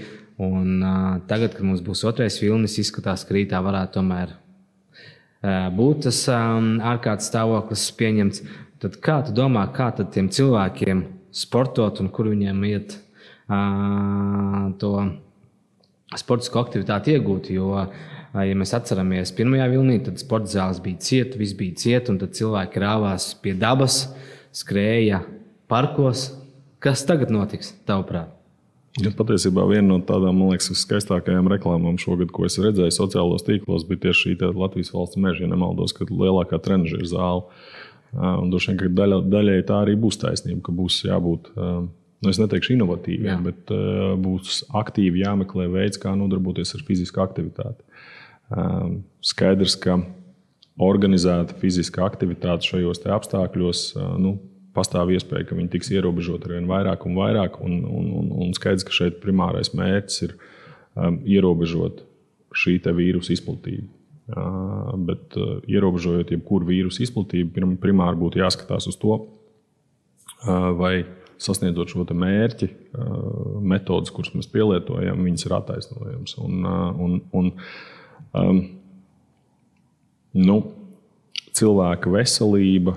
Un, 0.43 0.81
uh, 0.83 1.19
tagad, 1.29 1.53
kad 1.55 1.67
mums 1.67 1.83
būs 1.85 2.03
otrais 2.09 2.39
vilnis, 2.43 2.79
izskatās, 2.81 3.23
ka 3.27 3.35
rītā 3.37 3.61
varētu 3.63 3.99
tomēr 3.99 4.33
uh, 4.33 5.69
būt 5.77 6.07
tas 6.09 6.23
um, 6.33 6.79
ārkārtas 6.83 7.29
stāvoklis 7.31 7.85
pieņemts. 7.99 8.43
Tad 8.83 8.97
kā 9.05 9.21
tu 9.27 9.35
domā, 9.37 9.67
kā 9.75 9.91
tad 9.95 10.11
tiem 10.15 10.31
cilvēkiem 10.33 11.05
sportot 11.37 12.01
un 12.03 12.09
kur 12.15 12.33
viņiem 12.33 12.65
iet 12.71 12.97
uh, 12.97 14.73
to 14.81 14.95
sportisko 16.19 16.65
aktivitāti 16.65 17.15
iegūt? 17.15 17.53
Jo 17.55 17.69
uh, 17.85 18.03
Ja 18.33 18.57
mēs 18.57 18.73
atceramies, 18.73 19.35
pirmajā 19.37 19.67
vilnī, 19.75 19.99
tad 20.07 20.21
sporta 20.21 20.49
zāles 20.49 20.81
bija 20.81 21.03
cieta, 21.05 21.37
viss 21.41 21.57
bija 21.57 21.77
cieta, 21.83 22.15
un 22.15 22.21
tad 22.23 22.33
cilvēki 22.39 22.81
rāvās 22.81 23.33
pie 23.45 23.53
dabas, 23.61 24.07
skrēja 24.57 25.21
parkos. 25.69 26.31
Kas 26.83 27.05
tagad 27.07 27.31
notiks, 27.31 27.75
tavuprāt? 27.87 28.33
Ja 29.01 29.09
patiesībā 29.17 29.65
viena 29.71 29.87
no 29.87 29.99
tādām, 30.05 30.37
man 30.37 30.51
liekas, 30.53 30.73
skaistākajām 30.77 31.47
reklāmām 31.49 31.97
šogad, 32.01 32.33
ko 32.35 32.45
es 32.49 32.59
redzēju 32.61 32.93
sociālajos 32.93 33.47
tīklos, 33.47 33.87
bija 33.89 34.09
tieši 34.09 34.35
šī 34.35 34.51
Latvijas 34.51 34.93
valsts 34.93 35.21
meža, 35.21 35.47
ja 35.47 35.53
nemaldos, 35.53 35.95
kad 35.97 36.13
lielākā 36.13 36.61
trenižera 36.61 37.09
zāle. 37.09 37.47
Un 38.13 38.51
droši 38.53 38.73
vien, 38.73 38.81
ka 38.83 38.91
daļa, 38.93 39.23
daļai 39.33 39.63
tā 39.69 39.79
arī 39.87 39.95
būs 40.01 40.21
taisnība, 40.21 40.61
ka 40.67 40.75
būs 40.77 40.99
jābūt, 41.07 41.49
nu, 41.57 42.29
es 42.29 42.41
neteikšu 42.43 42.75
inovatīviem, 42.77 43.31
Jā. 43.33 43.39
bet 43.47 43.73
būs 44.21 44.61
aktīvi 44.83 45.25
jāmeklē 45.25 45.71
veids, 45.73 46.01
kā 46.01 46.13
nodarboties 46.19 46.77
ar 46.77 46.85
fizisku 46.85 47.25
aktivitāti. 47.25 47.81
Ehm, 48.53 48.97
skaidrs, 49.25 49.77
ka 49.81 49.99
organizēta 50.83 51.57
fiziska 51.61 52.05
aktivitāte 52.05 52.67
šajos 52.69 53.03
apstākļos 53.17 53.85
eh, 53.97 54.09
nu, 54.23 54.37
pastāv 54.77 55.13
iespēja, 55.15 55.47
ka 55.49 55.59
viņi 55.59 55.73
tiks 55.75 55.93
ierobežoti 55.93 56.49
ar 56.49 56.57
vien 56.57 56.69
vairāk 56.71 57.07
un 57.09 57.17
vairāk. 57.19 57.59
Un, 57.65 57.83
un, 57.85 58.11
un, 58.21 58.31
un 58.47 58.55
skaidrs, 58.57 58.87
ka 58.89 58.95
šeit 58.97 59.21
primārais 59.25 59.73
mērķis 59.77 60.23
ir 60.27 60.37
um, 60.97 61.19
ierobežot 61.29 62.07
šī 62.57 62.79
vīrusu 62.97 63.35
izplatību. 63.37 63.91
Uh, 64.33 64.95
bet 65.09 65.37
uh, 65.37 65.59
ierobežojot 65.69 66.31
jebkuru 66.33 66.71
vīrusu 66.71 67.03
izplatību, 67.05 67.77
primāri 67.83 68.21
būtu 68.21 68.41
jāskatās 68.41 68.87
uz 68.89 68.97
to, 69.03 69.19
uh, 69.19 70.71
vai 70.79 70.95
sasniedzot 71.43 71.91
šo 71.91 72.05
mērķi, 72.07 72.69
metodas, 73.67 74.13
kuras 74.15 74.31
mēs 74.37 74.47
pielietojam, 74.53 75.25
ir 75.43 75.55
attaisnojamas. 75.57 76.37
Un, 76.39 76.61
un, 77.03 77.17
un, 77.35 77.49
Um, 78.33 78.61
nu, 80.37 80.59
cilvēka 81.57 82.13
veselība, 82.13 82.97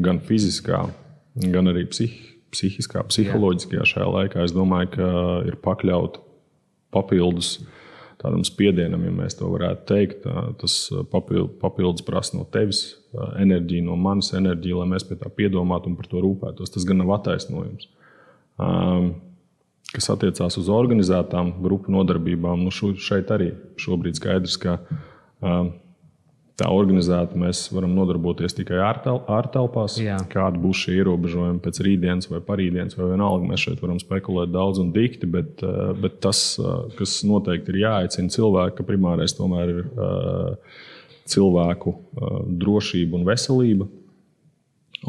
gan 0.00 0.20
fiziskā, 0.24 0.84
gan 1.40 1.70
arī 1.72 1.86
psih, 1.90 2.14
psihiskā, 2.54 3.04
psiholoģiskajā 3.08 3.86
šajā 3.92 4.08
laikā, 4.10 4.44
es 4.44 4.54
domāju, 4.56 4.92
ka 4.96 5.10
ir 5.48 5.58
pakļauta 5.62 6.22
papildus 6.94 7.58
tādam 8.20 8.42
spiedienam, 8.44 9.02
ja 9.06 9.12
mēs 9.14 9.38
to 9.38 9.48
varētu 9.48 9.86
teikt. 9.88 10.26
Tas 10.60 10.74
papildus 11.12 12.04
prasa 12.04 12.36
no 12.36 12.44
tevis 12.52 12.82
enerģiju, 13.40 13.86
no 13.86 13.96
manas 13.96 14.34
enerģiju, 14.36 14.82
lai 14.82 14.90
mēs 14.92 15.06
pie 15.08 15.16
tā 15.20 15.30
piedomātu 15.32 15.88
un 15.90 15.96
par 15.96 16.10
to 16.10 16.20
rūpētos. 16.20 16.74
Tas 16.74 16.84
gan 16.88 17.00
nav 17.00 17.14
attaisnojums. 17.16 17.88
Um, 18.60 19.14
kas 19.90 20.10
attiecās 20.12 20.58
uz 20.60 20.70
organizētām 20.70 21.56
grupu 21.62 21.92
nodarbībām, 21.94 22.66
nu 22.66 22.72
šeit 22.72 23.30
arī 23.34 23.52
šobrīd 23.80 24.18
skaidrs, 24.20 24.56
ka 24.62 24.76
uh, 24.78 25.72
tā 26.60 26.68
organizēta 26.70 27.38
mēs 27.40 27.64
varam 27.74 27.96
nodarboties 27.96 28.54
tikai 28.58 28.78
ārtelpās. 28.84 29.96
Kāda 30.30 30.60
būs 30.60 30.84
šie 30.84 30.98
ierobežojumi 31.00 31.62
pēc 31.64 31.82
rītdienas 31.86 32.30
vai 32.30 32.42
parītdienas, 32.44 32.98
vai 32.98 33.08
vienalga. 33.14 33.48
Mēs 33.50 33.64
šeit 33.66 33.82
varam 33.82 33.98
spekulēt 34.02 34.52
daudz 34.54 34.82
un 34.82 34.92
dikti, 34.94 35.30
bet, 35.30 35.64
uh, 35.66 35.90
bet 35.98 36.20
tas, 36.22 36.44
uh, 36.62 36.86
kas 36.98 37.20
noteikti 37.26 37.74
ir 37.74 37.82
jāaicina 37.86 38.36
cilvēki, 38.36 38.78
ka 38.78 38.88
primārais 38.92 39.34
tomēr 39.38 39.74
ir 39.74 39.82
cilvēku 41.30 41.92
drošība 42.60 43.18
un 43.18 43.26
veselība. 43.28 43.86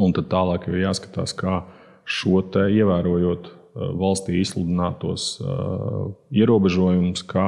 Un 0.00 0.14
tad 0.16 0.28
tālāk 0.32 0.68
ir 0.70 0.84
jāskatās, 0.84 1.34
kā 1.36 1.64
šo 2.08 2.40
te 2.54 2.68
ievērojot 2.72 3.50
valstī 3.74 4.40
izsludinātos 4.42 5.36
ierobežojumus, 6.32 7.24
kā 7.28 7.46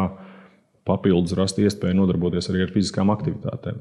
papildus 0.88 1.36
rast 1.36 1.58
iespēju 1.60 1.96
nodarboties 1.96 2.50
arī 2.52 2.64
ar 2.64 2.72
fiziskām 2.74 3.12
aktivitātēm. 3.14 3.80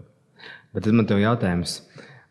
Bet 0.74 0.88
tad 0.88 0.98
man 0.98 1.08
ir 1.08 1.24
jautājums. 1.24 1.82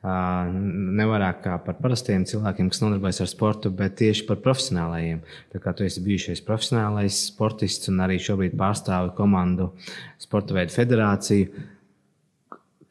Nevairāk 0.03 1.44
kā 1.44 1.57
par 1.62 1.77
parastiem 1.79 2.25
cilvēkiem, 2.27 2.72
kas 2.72 2.81
nodarbojas 2.83 3.20
ar 3.22 3.29
sportu, 3.31 3.70
bet 3.70 3.94
tieši 4.01 4.25
par 4.27 4.40
profesionālajiem. 4.42 5.20
Tā 5.53 5.61
kā 5.62 5.70
tu 5.79 5.87
esi 5.87 6.03
bijušais 6.03 6.42
profesionālais 6.42 7.20
sportists 7.29 7.92
un 7.92 8.03
arī 8.03 8.18
šobrīd 8.18 8.57
pārstāvi 8.59 9.14
komandu 9.18 9.70
Sporta 10.18 10.57
veidu 10.57 10.75
federāciju. 10.75 11.68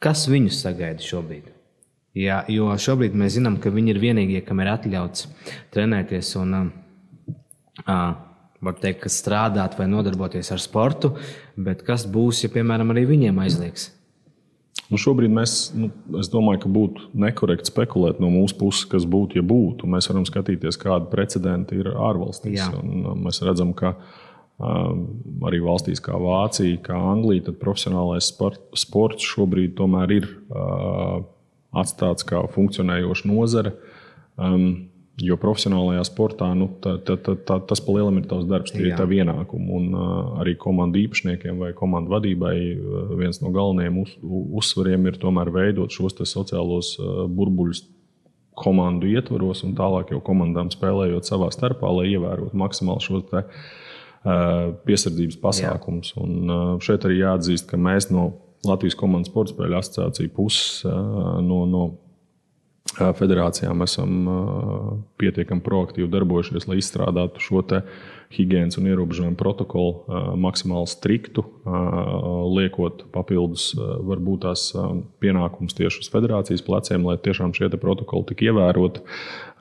Kas 0.02 0.24
viņus 0.30 0.62
sagaida 0.64 1.04
šobrīd? 1.04 1.50
Jā, 2.16 2.42
jo 2.52 2.72
šobrīd 2.80 3.14
mēs 3.16 3.36
zinām, 3.36 3.58
ka 3.60 3.70
viņi 3.72 3.92
ir 3.92 4.00
vienīgie, 4.00 4.40
kam 4.44 4.60
ir 4.64 4.72
atļauts 4.72 5.28
trenēties 5.72 6.32
un 6.40 6.56
var 7.86 8.78
teikt, 8.82 9.08
strādāt 9.10 9.74
vai 9.78 9.88
nodarboties 9.90 10.52
ar 10.54 10.62
sportu. 10.62 11.16
Bet 11.56 11.82
kas 11.86 12.06
būs, 12.06 12.44
ja, 12.44 12.52
piemēram, 12.52 12.94
arī 12.94 13.06
viņiem 13.10 13.42
aizliegs? 13.42 13.90
Nu, 14.92 14.98
šobrīd 15.00 15.32
mēs, 15.32 15.70
nu, 15.76 15.88
es 16.20 16.28
domāju, 16.32 16.62
ka 16.64 16.70
būtu 16.72 17.06
nekorekti 17.16 17.70
spekulēt 17.70 18.18
no 18.20 18.28
mūsu 18.32 18.58
puses, 18.60 18.84
kas 18.88 19.06
būtu, 19.08 19.38
ja 19.40 19.44
būtu. 19.46 19.88
Mēs 19.88 20.10
varam 20.10 20.26
skatīties, 20.28 20.76
kāda 20.80 21.08
precedenta 21.12 21.76
ir 21.76 21.88
ārvalstīs. 21.92 22.60
Mēs 23.16 23.40
redzam, 23.46 23.72
ka 23.76 23.94
um, 23.96 25.06
arī 25.48 25.62
valstīs 25.64 26.02
kā 26.04 26.18
Vācija, 26.20 26.80
kā 26.84 26.98
Anglija, 27.12 27.48
tad 27.48 27.60
profesionālais 27.62 28.28
sport, 28.34 28.60
sports 28.76 29.24
šobrīd 29.32 29.78
tomēr 29.80 30.12
ir 30.18 30.28
uh, 30.52 31.22
atstāts 31.72 32.28
kā 32.28 32.44
funkcionējoša 32.52 33.32
nozare. 33.32 33.72
Um, 34.36 34.91
Jo 35.20 35.36
profesionālajā 35.36 36.06
sportā 36.08 36.46
nu, 36.56 36.70
tā, 36.80 36.94
tā, 37.04 37.18
tā, 37.20 37.34
tā, 37.36 37.58
tas 37.68 37.82
pa 37.84 37.92
lielam 37.92 38.16
ir 38.16 38.28
tavs 38.30 38.46
darbs, 38.48 38.72
tie 38.72 38.86
Jā. 38.86 38.92
ir 38.94 38.96
tavi 38.96 39.18
ienākumi. 39.20 39.66
Un 39.76 39.90
uh, 39.92 40.38
arī 40.40 40.54
komandu 40.60 41.02
īpašniekiem 41.02 41.60
vai 41.60 41.74
komandu 41.76 42.14
vadībai 42.14 42.54
viens 43.20 43.42
no 43.44 43.52
galvenajiem 43.52 43.98
uz, 44.00 44.14
uzsvariem 44.24 45.10
ir 45.10 45.20
tomēr 45.20 45.52
veidot 45.52 45.92
šos 45.92 46.16
sociālos 46.16 46.94
uh, 46.96 47.26
burbuļus 47.28 47.84
komandu 48.56 49.08
ietvaros 49.12 49.62
un 49.66 49.76
tālāk 49.76 50.12
jau 50.12 50.20
komandām 50.24 50.70
spēlējot 50.72 51.28
savā 51.28 51.48
starpā, 51.52 51.92
lai 51.92 52.10
ievērotu 52.12 52.58
maksimāli 52.58 53.04
šo 53.04 53.20
te, 53.28 53.44
uh, 53.44 54.72
piesardzības 54.86 55.38
pasākumus. 55.44 56.14
Un, 56.20 56.38
uh, 56.48 56.64
šeit 56.84 57.04
arī 57.08 57.22
jāatzīst, 57.22 57.68
ka 57.70 57.80
mēs 57.80 58.10
no 58.12 58.30
Latvijas 58.64 58.96
komandas 58.98 59.32
sporta 59.32 59.54
spēļu 59.54 59.78
asociācijas 59.80 60.34
puses, 60.36 60.82
uh, 60.86 61.40
no, 61.42 61.64
no 61.68 61.84
federācijām 62.92 63.82
esam 63.84 64.26
pietiekami 65.20 65.62
proaktīvi 65.64 66.10
darbojušies, 66.12 66.66
lai 66.68 66.76
izstrādātu 66.80 67.40
šo 67.40 67.62
higiēnas 68.32 68.78
un 68.80 68.88
ierobežojumu 68.90 69.36
protokolu 69.38 70.36
maksimāli 70.40 70.90
striktu, 70.90 71.44
liekot 72.52 73.06
papildus 73.14 73.70
varbūt 73.78 74.44
tās 74.44 74.66
pienākumus 75.22 75.76
tieši 75.78 76.04
uz 76.04 76.10
federācijas 76.12 76.64
pleciem, 76.66 77.06
lai 77.06 77.16
tiešām 77.22 77.54
šie 77.56 77.70
protokoli 77.76 78.32
tik 78.32 78.44
ievēroti 78.48 79.04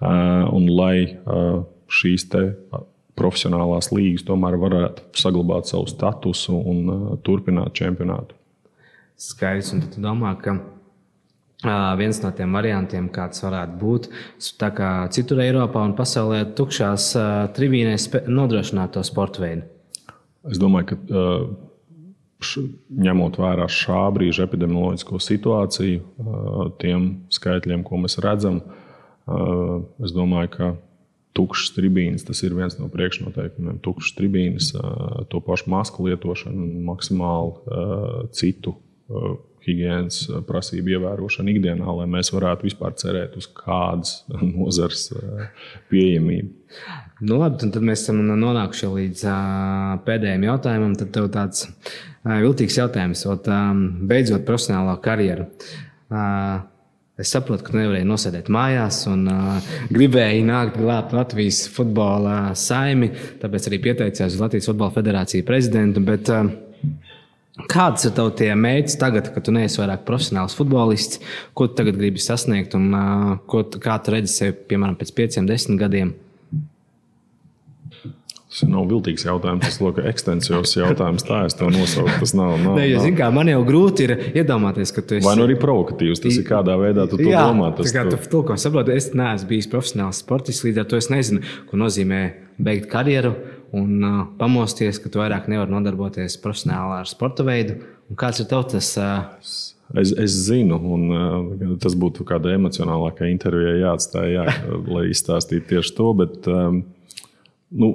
un 0.02 0.68
lai 0.72 0.96
šīs 1.92 2.28
profesionālās 3.20 3.92
līgas 3.94 4.26
tomēr 4.28 4.58
varētu 4.60 5.08
saglabāt 5.20 5.68
savu 5.70 5.88
statusu 5.92 6.56
un 6.58 7.18
turpināt 7.24 7.76
čempionātu. 7.78 8.36
Skaidrs, 9.22 9.76
un 9.76 9.84
tu 9.86 10.02
domā, 10.02 10.34
ka 10.42 10.58
viens 11.64 12.22
no 12.24 12.32
tiem 12.36 12.54
variantiem, 12.58 13.10
kāds 13.14 13.44
varētu 13.46 13.78
būt. 13.82 14.08
Tā 14.62 14.72
kā 14.76 14.92
citur 15.14 15.42
Eiropā 15.44 15.84
un 15.86 15.96
pasaulē 15.98 16.44
tukšās 16.58 17.12
tribīnēs 17.58 18.10
nodrošināt 18.28 18.96
to 18.96 19.04
sporta 19.06 19.44
veidu. 19.46 19.68
Es 20.50 20.58
domāju, 20.62 20.96
ka 20.96 20.96
š, 22.42 22.64
ņemot 22.90 23.38
vērā 23.38 23.68
šā 23.70 24.04
brīža 24.16 24.48
epidemioloģisko 24.48 25.20
situāciju, 25.22 26.00
tiem 26.82 27.12
skaitļiem, 27.30 27.84
ko 27.86 28.02
mēs 28.02 28.18
redzam, 28.26 28.64
es 30.02 30.16
domāju, 30.16 30.50
ka 30.56 30.72
tukšas 31.38 31.76
tribīnes 31.78 32.26
tas 32.28 32.42
ir 32.44 32.58
viens 32.58 32.74
no 32.80 32.90
priekšnoteikumiem. 32.92 33.78
Tukšas 33.86 34.18
tribīnes, 34.18 34.74
to 35.30 35.40
pašu 35.46 35.70
masku 35.72 36.10
lietošanu, 36.10 36.66
maksimāli 36.90 37.54
citu 38.36 38.76
higiēnas 39.66 40.22
eh, 40.30 40.40
prasību 40.48 40.96
ievērošanu 40.96 41.54
ikdienā, 41.54 41.86
lai 42.00 42.08
mēs 42.10 42.32
varētu 42.34 42.68
vispār 42.70 42.96
cerēt 43.00 43.38
uz 43.40 43.50
kādas 43.58 44.22
nozars 44.56 45.10
eh, 45.16 45.68
pieejamību. 45.92 46.54
Nu, 47.22 47.38
labi, 47.42 47.60
tad 47.62 47.78
mēs 47.86 48.06
esam 48.06 48.24
nonākuši 48.26 48.88
līdz 48.90 49.24
uh, 49.28 49.98
pēdējiem 50.08 50.46
jautājumam. 50.48 50.94
Tad 50.98 51.12
tev 51.14 51.28
tāds 51.34 51.68
viltīgs 52.24 52.78
jautājums, 52.80 53.26
ot, 53.30 53.50
um, 53.52 53.82
beidzot 54.10 54.46
profesionālo 54.48 54.96
karjeru. 55.04 55.50
Es 57.22 57.30
saprotu, 57.36 57.68
ka 57.68 57.76
nevarēju 57.76 58.08
nosēdēt 58.08 58.50
mājās 58.50 59.04
un 59.12 59.28
uh, 59.30 59.72
gribēju 59.94 60.48
nākt 60.48 60.80
glābt 60.80 61.14
Latvijas 61.14 61.66
futbola 61.70 62.56
saimi. 62.58 63.12
Tāpēc 63.44 63.68
arī 63.70 63.82
pieteicos 63.84 64.32
uz 64.32 64.42
Latvijas 64.42 64.72
Futbola 64.72 64.96
Federāciju 64.96 65.46
prezidentu. 65.46 66.02
Bet, 66.08 66.32
uh, 66.34 66.71
Kādas 67.70 68.08
ir 68.08 68.16
tavs 68.18 68.42
mērķis 68.66 68.98
tagad, 69.02 69.30
kad 69.36 69.46
tu 69.46 69.54
neesi 69.56 69.82
vairs 69.82 70.04
profesionāls 70.08 70.58
futbolists? 70.58 71.22
Ko 71.54 71.70
tu 71.70 71.78
tagad 71.82 72.00
gribi 72.00 72.22
sasniegt 72.24 72.76
un 72.80 72.90
uh, 72.96 73.38
ko, 73.52 73.66
kā 73.82 74.00
tu 74.02 74.16
redzi 74.16 74.34
sevi, 74.34 74.58
piemēram, 74.72 74.98
pēc 75.00 75.14
pieciem, 75.18 75.50
desmit 75.50 75.82
gadiem? 75.82 76.14
Tas 78.52 78.66
nav 78.68 78.84
viltīgs 78.90 79.24
jautājums, 79.24 79.64
tas 79.64 79.78
ir 79.80 80.08
ekstensīvs 80.10 80.74
jautājums. 80.76 81.24
Tā 81.24 81.38
es 81.48 81.56
to 81.56 81.70
nosaucu. 81.72 82.12
Tas 82.20 82.34
nav. 82.36 82.58
nav, 82.60 82.76
ne, 82.76 82.90
nav. 82.98 83.06
Kā, 83.16 83.30
man 83.32 83.48
jau 83.48 83.62
grūti 83.64 84.04
ir 84.04 84.12
iedomāties, 84.42 84.92
ka 84.92 85.06
tu 85.08 85.16
esi. 85.16 85.24
Vai 85.24 85.38
nu 85.40 85.46
arī 85.46 85.56
provokatīvs, 85.60 86.20
tas 86.26 86.40
ir 86.42 86.44
kādā 86.50 86.76
veidā 86.82 87.06
tu 87.08 87.16
to 87.16 87.30
jā, 87.32 87.46
domā. 87.48 87.70
Tas 87.78 87.96
kā 87.96 88.04
tu 88.10 88.20
to 88.20 88.42
ko 88.50 88.58
saproti. 88.60 88.98
Es 89.00 89.14
neesmu 89.16 89.48
bijis 89.54 89.72
profesionāls 89.72 90.20
sportists, 90.26 90.66
līdz 90.68 90.84
ar 90.84 90.90
to 90.92 91.00
es 91.00 91.08
nezinu, 91.14 91.46
ko 91.70 91.80
nozīmē 91.80 92.20
beigt 92.60 92.92
karjeru 92.92 93.32
un 93.78 94.04
uh, 94.04 94.24
pamosties, 94.40 95.00
ka 95.02 95.12
tu 95.12 95.22
vairāk 95.22 95.48
nevari 95.52 95.72
nodarboties 95.72 96.40
profesionāli 96.44 97.00
ar 97.02 97.10
sporta 97.10 97.46
veidu. 97.48 97.80
Un 98.12 98.20
kāds 98.20 98.42
ir 98.44 98.50
tavs 98.52 98.74
tas? 98.74 98.96
Uh, 99.00 99.78
Es, 99.92 100.14
es 100.16 100.32
zinu, 100.48 100.78
un 100.96 101.02
uh, 101.12 101.72
tas 101.84 101.98
būtu 102.00 102.24
kāda 102.28 102.54
emocionālākā 102.56 103.28
intervijā 103.28 103.74
jāatstāj, 103.82 104.30
jā, 104.38 104.46
lai 104.94 105.10
izstāstītu 105.12 105.68
tieši 105.74 105.96
to. 105.98 106.08
Bet, 106.22 106.48
um, 106.48 106.78
nu, 107.76 107.90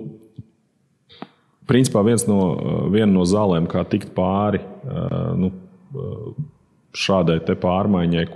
principā 1.68 2.02
viens 2.04 2.26
no, 2.28 2.40
viena 2.92 3.08
no 3.14 3.24
zālēm, 3.24 3.68
kā 3.72 3.86
tikt 3.88 4.12
pāri 4.16 4.60
uh, 4.60 5.32
nu, 5.40 5.54
šādai 6.96 7.38
pārmaiņai, 7.62 8.26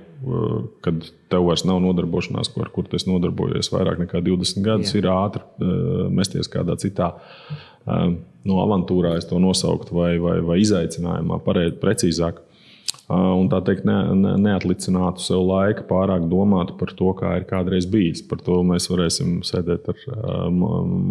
kad 0.85 1.07
tev 1.33 1.47
vairs 1.47 1.65
nav 1.69 1.81
nodarbošanās, 1.85 2.53
ar 2.61 2.71
kur 2.75 2.89
tu 2.91 3.01
nodarbojies 3.09 3.73
vairāk 3.73 4.03
nekā 4.03 4.21
20 4.27 4.67
gadus, 4.67 4.93
Jā. 4.93 5.01
ir 5.01 5.09
ātri 5.13 5.43
uh, 5.45 6.05
mesties 6.13 6.51
kādā 6.53 6.77
citā 6.81 7.15
uh, 7.17 8.13
no 8.45 8.61
avantūrā, 8.65 9.17
es 9.21 9.29
to 9.31 9.41
nosauktu, 9.41 9.97
vai, 9.97 10.13
vai, 10.23 10.39
vai 10.45 10.61
izaicinājumā, 10.65 11.41
pareizi, 11.45 11.77
precīzāk. 11.81 12.47
Un 13.11 13.49
tā 13.51 13.59
teikt, 13.67 13.83
ne, 13.87 13.97
ne, 14.15 14.33
neatlicinātu 14.39 15.23
sev 15.23 15.43
laika 15.43 15.83
pārāk 15.89 16.29
domāt 16.31 16.77
par 16.79 16.93
to, 16.95 17.11
kā 17.19 17.33
ir 17.41 17.47
kādreiz 17.49 17.89
bijis. 17.91 18.23
Par 18.27 18.39
to 18.47 18.61
mēs 18.67 18.87
varēsim 18.91 19.41
sēdēt 19.47 19.89
ar 19.91 19.99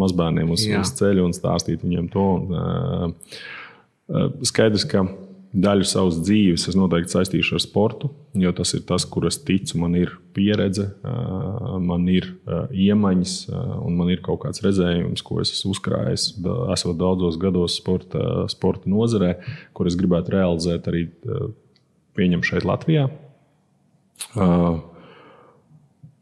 mazbērniem 0.00 0.52
uz, 0.54 0.64
Jā. 0.64 0.80
uz 0.80 0.94
ceļa 0.96 1.26
un 1.26 1.36
stāstīt 1.36 1.84
viņiem 1.84 2.08
to. 2.12 2.26
Un, 2.40 4.32
skaidrs, 4.48 4.86
ka 4.88 5.04
daļu 5.50 5.86
savas 5.88 6.20
dzīves 6.22 6.68
es 6.70 6.76
noteikti 6.78 7.10
saistīšu 7.16 7.56
ar 7.56 7.62
sportu, 7.64 8.10
jo 8.38 8.52
tas 8.54 8.70
ir 8.76 8.84
tas, 8.86 9.02
kur 9.08 9.26
es 9.26 9.40
ticu. 9.42 9.80
Man 9.82 9.96
ir 9.98 10.12
pieredze, 10.36 10.86
man 11.82 12.06
ir 12.12 12.28
iemaņas, 12.70 13.34
un 13.82 13.96
man 13.98 14.12
ir 14.14 14.22
kaut 14.22 14.44
kāds 14.44 14.62
redzējums, 14.62 15.24
ko 15.26 15.40
es 15.42 15.50
esmu 15.56 15.74
uzkrājis. 15.74 16.28
Esmu 16.76 16.94
daudzos 17.00 17.40
gados 17.42 17.80
sporta, 17.80 18.46
sporta 18.52 18.90
nozarē, 18.90 19.32
kur 19.74 19.90
es 19.90 19.98
gribētu 19.98 20.36
realizēt 20.36 20.86
arī 20.92 21.08
pieņemt 22.18 22.46
šeit 22.46 22.68
Latvijā. 22.68 23.08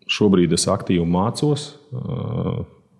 Šobrīd 0.08 0.56
es 0.56 0.64
aktīvi 0.72 1.04
mācos 1.04 1.74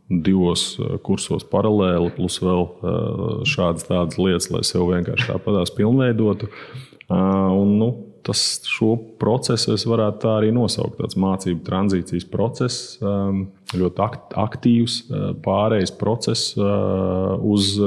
divos 0.09 0.73
eh, 0.81 0.97
kursos 1.05 1.45
paralēli, 1.49 2.11
plus 2.17 2.41
vēl 2.43 2.65
eh, 2.65 3.33
šādas 3.49 3.89
tādas 3.89 4.21
lietas, 4.21 4.51
lai 4.53 4.65
sev 4.67 4.89
vienkārši 4.93 5.33
tāpatās 5.33 5.73
pilnveidotu. 5.77 6.49
Eh, 6.49 7.15
un, 7.15 7.75
nu, 7.81 7.91
tas, 8.27 8.43
šo 8.69 8.95
procesu 9.21 9.75
es 9.77 9.87
varētu 9.89 10.23
tā 10.25 10.37
arī 10.41 10.53
nosaukt. 10.55 10.99
Tāds 11.01 11.19
mācību 11.21 11.65
tranzīcijas 11.65 12.29
process, 12.29 12.97
um, 13.01 13.47
ļoti 13.73 14.05
aktīvs 14.37 14.99
uh, 15.07 15.31
pārējais 15.45 15.95
process 15.97 16.51
uh, 16.59 17.39
uz 17.41 17.79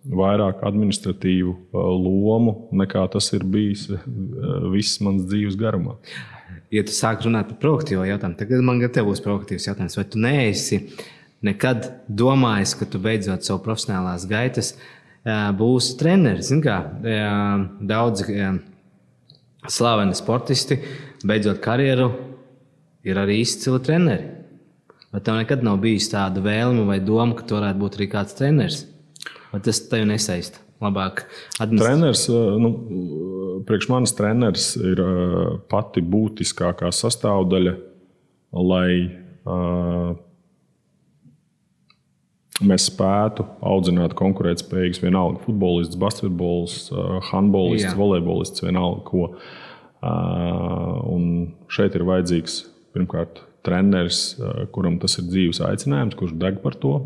vairāk 0.00 0.62
administratīvu 0.64 1.54
lomu 1.74 2.54
nekā 2.72 3.02
tas 3.12 3.26
ir 3.36 3.42
bijis 3.44 3.82
visas 4.72 5.00
manas 5.04 5.26
dzīves 5.28 5.58
garumā. 5.60 5.98
Ja 6.72 6.84
tu 6.86 6.94
sāk 6.94 7.26
runāt 7.26 7.50
par 7.50 7.58
proaktīvu 7.66 8.06
jautājumu, 8.08 8.38
tad 8.38 8.54
man 8.64 8.80
te 8.80 9.04
būs 9.04 9.20
proaktīvs 9.24 9.68
jautājums. 9.68 9.98
Vai 9.98 10.06
tu 10.08 10.22
neesi 10.22 10.80
nekad 11.46 11.90
domājis, 12.08 12.74
ka 12.78 12.88
tu 12.88 13.00
beidzot 13.02 13.46
savu 13.46 13.62
profesionālās 13.64 14.26
gaitas 14.30 14.74
būsi 15.56 15.96
treneris? 16.00 16.52
Daudzi 17.92 18.40
slaveni 19.68 20.16
sportisti, 20.16 20.78
beidzot 21.24 21.60
karjeru, 21.64 22.10
ir 23.04 23.20
arī 23.20 23.40
izcili 23.44 23.80
treneri. 23.84 24.36
Vai 25.10 25.20
tev 25.26 25.40
nekad 25.40 25.64
nav 25.66 25.80
bijis 25.82 26.06
tāda 26.12 26.42
vēlme 26.44 26.84
vai 26.86 27.00
doma, 27.02 27.34
ka 27.34 27.44
tu 27.44 27.56
varētu 27.58 27.82
būt 27.82 27.96
arī 27.98 28.06
kāds 28.12 28.36
treneris? 28.38 28.84
Vai 29.50 29.58
tas 29.64 29.80
tev 29.90 30.06
nesaista? 30.06 30.62
Labāk 30.80 31.26
treneris, 31.58 32.22
nu, 32.30 32.70
priekš 33.68 33.88
manis 33.92 34.14
treneris 34.16 34.70
ir 34.80 35.02
pati 35.68 36.00
būtiskākā 36.00 36.88
sastāvdaļa, 36.94 37.74
lai 38.64 38.94
uh, 39.04 40.14
mēs 42.66 42.88
spētu 42.90 43.44
audzināt 43.64 44.14
konkurētspējīgus, 44.18 45.02
vienalga 45.02 45.42
futbolists, 45.44 45.98
basketbolists, 46.00 46.90
handbolists, 47.30 47.94
volejbolists, 47.98 48.64
vienalga 48.64 49.04
ko. 49.06 49.28
Un 50.00 51.24
šeit 51.72 51.96
ir 51.96 52.06
vajadzīgs 52.08 52.62
pirmkārt 52.94 53.42
treneris, 53.66 54.38
kuram 54.74 54.96
tas 55.00 55.18
ir 55.20 55.28
dzīves 55.28 55.60
aicinājums, 55.66 56.16
kurš 56.18 56.34
deg 56.40 56.60
par 56.64 56.76
to. 56.80 56.96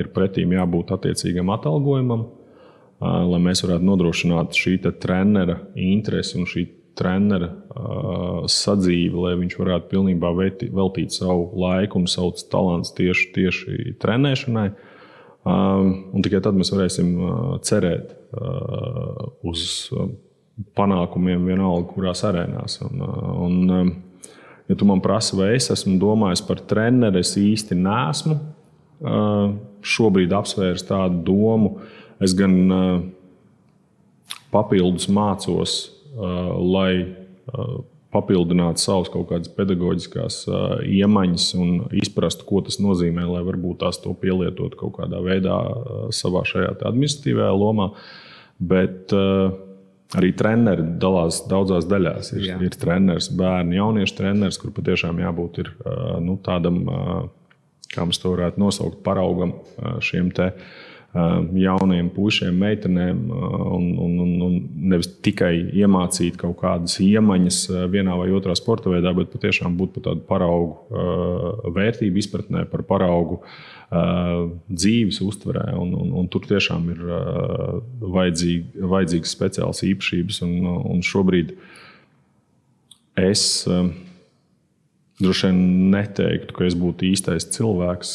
Ir 0.00 0.10
pretīm 0.14 0.54
jābūt 0.56 0.94
attiecīgam 0.96 1.52
atalgojumam, 1.54 2.28
lai 3.02 3.42
mēs 3.42 3.64
varētu 3.66 3.86
nodrošināt 3.86 4.58
šī 4.58 4.78
trenera 5.02 5.60
interesi 5.78 6.38
un 6.38 6.46
šī 6.50 6.66
trenera 6.92 7.46
uh, 7.48 8.42
sadzīve, 8.52 9.16
lai 9.16 9.30
viņš 9.40 9.54
varētu 9.56 9.86
pilnībā 9.88 10.28
veltīt 10.36 11.14
savu 11.16 11.46
laiku 11.56 12.02
un 12.02 12.10
savus 12.10 12.44
talantus 12.52 12.92
tieši, 12.98 13.30
tieši 13.32 13.94
trenēšanai. 14.02 14.66
Uh, 14.68 14.91
un 15.48 16.22
tikai 16.22 16.40
tad 16.44 16.54
mēs 16.58 16.70
varēsim 16.70 17.08
uh, 17.18 17.38
cerēt 17.66 18.12
uh, 18.36 19.24
uz 19.48 19.64
um, 19.96 20.12
panākumiem, 20.78 21.48
vienalga, 21.48 21.88
kurās 21.90 22.22
arēnās. 22.28 22.78
Un, 22.86 23.02
uh, 23.02 23.30
un, 23.46 23.56
um, 23.74 23.90
ja 24.70 24.78
tu 24.78 24.86
man 24.88 25.02
prasi, 25.02 25.34
vai 25.38 25.54
es 25.56 25.70
esmu 25.74 25.96
domājis 26.02 26.44
par 26.46 26.62
treneri, 26.70 27.24
es 27.24 27.36
īsti 27.38 27.78
nesmu 27.78 28.40
šobrīd 29.82 30.30
apsvērs 30.30 30.84
tādu 30.86 31.24
domu. 31.26 31.72
Es 32.22 32.36
gan 32.38 32.52
papildus 34.54 35.08
mācos, 35.10 35.72
lai 36.14 36.92
papildināt 38.12 38.80
savas 38.82 39.08
kaut 39.12 39.30
kādas 39.30 39.50
pedagoģiskās 39.56 40.42
iemaņas 40.84 41.46
un 41.58 41.74
izprast, 42.02 42.44
ko 42.48 42.60
tas 42.64 42.78
nozīmē, 42.82 43.24
lai 43.28 43.42
varbūt 43.46 43.80
tās 43.84 44.00
to 44.02 44.12
pielietotu 44.18 44.78
kaut 44.84 44.98
kādā 45.00 45.22
veidā 45.24 45.58
savā 46.14 46.44
šajā 46.48 46.74
administratīvajā 46.90 47.52
lomā. 47.56 47.88
Bet 48.62 49.14
arī 50.12 50.30
treneri 50.36 50.84
dalās 51.00 51.40
daudzās 51.48 51.88
daļās. 51.88 52.34
Ir, 52.36 52.46
Jā. 52.50 52.60
ir 52.62 52.76
treneris, 52.78 53.30
bērnu, 53.32 53.78
jauniešu 53.80 54.18
treneris, 54.20 54.60
kur 54.60 54.74
patiešām 54.76 55.22
jābūt 55.24 55.62
ir, 55.64 55.72
nu, 56.22 56.36
tādam, 56.44 56.82
kā 57.92 58.06
mēs 58.08 58.20
to 58.20 58.36
varētu 58.36 58.60
nosaukt, 58.60 59.00
paraugam 59.06 59.56
šiem 60.04 60.30
te. 60.36 60.52
Uh, 60.52 60.91
jauniem 61.12 62.06
puišiem, 62.14 62.54
meitenēm, 62.56 63.18
un, 63.28 63.88
un, 64.00 64.12
un, 64.24 64.30
un 64.46 64.54
nevis 64.92 65.10
tikai 65.24 65.52
iemācīt 65.76 66.38
kaut 66.40 66.56
kādas 66.62 66.96
iemaņas 67.04 67.58
vienā 67.92 68.16
vai 68.16 68.30
otrā 68.32 68.56
sporta 68.56 68.88
veidā, 68.88 69.12
bet 69.16 69.28
patiešām 69.34 69.76
būt 69.76 69.92
par 69.98 70.06
tādu 70.08 70.24
paraugu 70.28 71.74
vērtību 71.76 72.22
izpratnē, 72.22 72.64
par 72.72 72.86
paraugu 72.88 73.42
dzīves 74.72 75.20
uztverē. 75.20 75.74
Un, 75.76 75.92
un, 76.00 76.14
un 76.22 76.32
tur 76.32 76.48
tiešām 76.48 76.88
ir 76.94 77.02
vajadzīgi, 78.00 78.86
vajadzīgas 78.94 79.36
speciālas 79.36 79.84
īpašības. 79.92 80.40
Un, 80.48 80.70
un 80.94 81.04
šobrīd 81.04 81.52
es 83.20 83.66
droši 85.20 85.50
vien 85.50 85.60
neteiktu, 85.92 86.56
ka 86.56 86.64
es 86.64 86.78
būtu 86.78 87.04
īstais 87.12 87.50
cilvēks, 87.52 88.14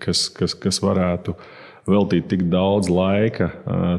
kas, 0.00 0.28
kas, 0.36 0.54
kas 0.54 0.78
varētu 0.84 1.34
uh, 1.34 1.56
veltīt 1.90 2.28
tik 2.30 2.46
daudz 2.52 2.90
laika 2.92 3.50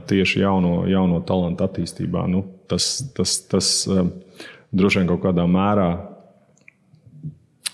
tieši 0.09 0.41
jauno, 0.41 0.85
jauno 0.89 1.19
talantu 1.27 1.67
attīstībā. 1.67 2.25
Nu, 2.31 2.45
tas, 2.71 2.93
tas, 3.17 3.37
tas 3.51 3.73
droši 4.71 5.01
vien 5.01 5.11
kaut 5.11 5.23
kādā 5.25 5.45
mērā 5.49 5.89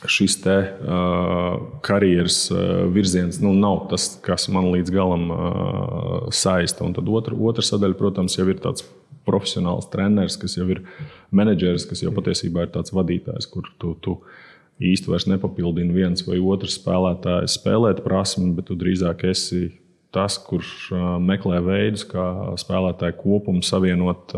šis 0.06 0.38
te 0.44 0.56
uh, 0.62 1.58
karjeras 1.82 2.52
uh, 2.52 2.86
virziens 2.94 3.40
nu, 3.42 3.54
nav 3.58 3.88
tas, 3.92 4.12
kas 4.24 4.48
man 4.54 4.70
līdz 4.76 4.94
galam 4.94 5.32
uh, 5.34 6.28
saista. 6.34 6.86
Un 6.86 6.94
tad 6.98 7.10
otra, 7.10 7.36
otra 7.36 7.66
sadaļa, 7.66 7.98
protams, 7.98 8.38
jau 8.38 8.46
ir 8.52 8.62
tāds 8.62 8.86
profesionāls 9.28 9.90
treneris, 9.92 10.38
kas 10.40 10.56
jau 10.60 10.68
ir 10.72 10.84
menedžeris, 11.36 11.88
kas 11.90 12.04
jau 12.06 12.14
patiesībā 12.16 12.68
ir 12.68 12.76
tāds 12.76 12.94
vadītājs, 12.96 13.50
kur 13.52 13.68
tu, 13.82 13.96
tu 14.04 14.20
īsti 14.78 15.10
vairs 15.10 15.26
nepapildini 15.28 15.96
viens 15.96 16.24
vai 16.28 16.38
otrs 16.38 16.78
spēlētājs 16.78 17.58
spēlēt 17.58 18.04
prasmi, 18.06 18.54
bet 18.56 18.70
tu 18.70 18.78
drīzāk 18.80 19.26
esi 19.32 19.66
tas, 20.16 20.38
kurš 20.40 20.92
meklē 21.24 21.60
veidus, 21.66 22.06
kā 22.08 22.26
spēlētāju 22.60 23.18
kopumu 23.20 23.64
savienot, 23.66 24.34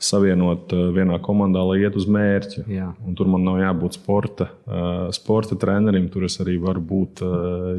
savienot 0.00 0.72
vienā 0.94 1.18
komandā, 1.24 1.62
lai 1.66 1.80
iet 1.82 1.96
uz 1.98 2.06
mērķi. 2.10 2.64
Tur 3.18 3.30
man 3.32 3.44
nav 3.48 3.60
jābūt 3.60 3.98
sporta, 3.98 4.50
sporta 5.16 5.58
trenerim, 5.60 6.08
tur 6.12 6.26
es 6.28 6.38
arī 6.42 6.56
varu 6.62 6.84
būt 6.92 7.24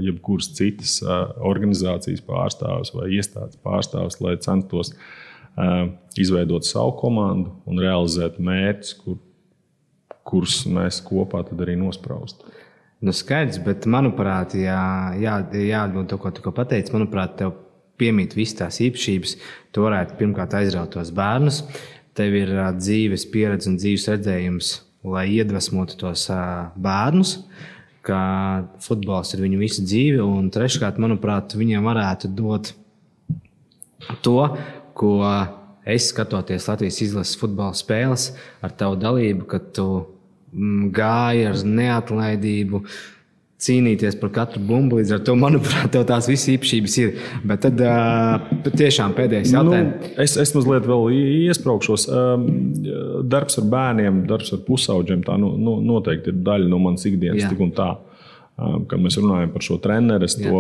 jebkuras 0.06 0.52
citas 0.58 1.00
organizācijas 1.38 2.24
pārstāvis 2.26 2.94
vai 2.98 3.10
iestādes 3.18 3.60
pārstāvis, 3.64 4.20
lai 4.24 4.38
centos 4.42 4.94
izveidot 6.20 6.66
savu 6.68 6.96
komandu 7.02 7.54
un 7.68 7.82
realizēt 7.82 8.40
mērķus, 8.42 8.98
kur, 9.04 9.22
kurus 10.28 10.62
mēs 10.70 11.02
kopā 11.06 11.44
arī 11.44 11.78
nospraustam. 11.80 12.50
Nu, 13.02 13.14
skaidrs, 13.18 13.58
bet 13.66 13.88
manuprāt, 13.90 14.54
jā, 14.54 14.82
jā, 15.18 15.40
jāatbild 15.58 16.12
to, 16.12 16.20
ko 16.22 16.30
tu 16.38 16.52
pateici. 16.54 16.94
Manuprāt, 16.94 17.34
tev 17.40 17.56
piemīt 18.02 18.36
visas 18.38 18.60
tās 18.60 18.78
īpašības. 18.86 19.34
Tu 19.74 19.86
varētu 19.86 20.20
pirmkārt 20.20 20.54
aizraut 20.60 20.94
tos 20.94 21.10
bērnus. 21.18 21.64
Tev 22.18 22.36
ir 22.38 22.52
uh, 22.54 22.70
dzīves 22.78 23.26
pieredze 23.34 23.72
un 23.72 23.80
dzīves 23.82 24.06
redzējums, 24.12 24.72
lai 25.08 25.26
iedvesmotu 25.34 25.98
tos 26.04 26.28
uh, 26.30 26.70
bērnus, 26.78 27.40
ka 28.06 28.20
futbols 28.86 29.34
ir 29.34 29.42
viņu 29.48 29.64
visu 29.64 29.86
dzīvi. 29.88 30.22
Un 30.22 30.52
treškārt, 30.54 31.02
manuprāt, 31.02 31.58
viņiem 31.58 31.90
varētu 31.90 32.30
dot 32.38 32.74
to, 34.22 34.38
ko 34.94 35.16
es 35.90 36.12
skatoties 36.12 36.70
Latvijas 36.70 37.02
izlases 37.02 37.40
futbola 37.42 37.74
spēles 37.78 38.32
ar 38.62 38.78
tavu 38.78 39.02
dalību, 39.02 39.48
ka 39.50 39.62
tu 39.74 39.88
gāja 40.96 41.52
ar 41.54 41.66
neatlaidību. 41.66 42.84
Cīnīties 43.62 44.16
par 44.18 44.32
katru 44.34 44.62
bumbu. 44.66 44.98
Līdz 44.98 45.12
ar 45.14 45.20
to, 45.26 45.36
manuprāt, 45.38 45.94
tās 46.10 46.26
visas 46.30 46.50
īpašības 46.56 46.96
ir. 47.04 47.12
Bet 47.46 47.62
tad 47.68 47.82
uh, 47.86 48.48
tiešām 48.66 49.14
pēdējais 49.18 49.52
nu, 49.54 49.60
jautājums. 49.60 49.92
Nu, 50.08 50.14
es, 50.24 50.34
es 50.42 50.54
mazliet 50.58 50.88
vēl 50.90 51.20
iesprāgšos. 51.52 52.08
Darbs 53.30 53.60
ar 53.62 53.68
bērniem, 53.76 54.24
darbs 54.30 54.50
ar 54.58 54.64
pusauģiem, 54.66 55.22
tā 55.28 55.38
nu, 55.42 55.54
nu, 55.62 55.78
noteikti 55.92 56.34
ir 56.34 56.42
daļa 56.48 56.72
no 56.74 56.82
manas 56.82 57.06
ikdienas. 57.06 57.44
Jā. 57.44 57.52
Tik 57.54 57.62
un 57.68 57.76
tā. 57.78 57.92
Kad 58.90 58.98
mēs 59.02 59.18
runājam 59.22 59.54
par 59.54 59.64
šo 59.66 59.78
treneru, 59.82 60.28
es 60.28 60.36
Jā. 60.38 60.50
to 60.50 60.60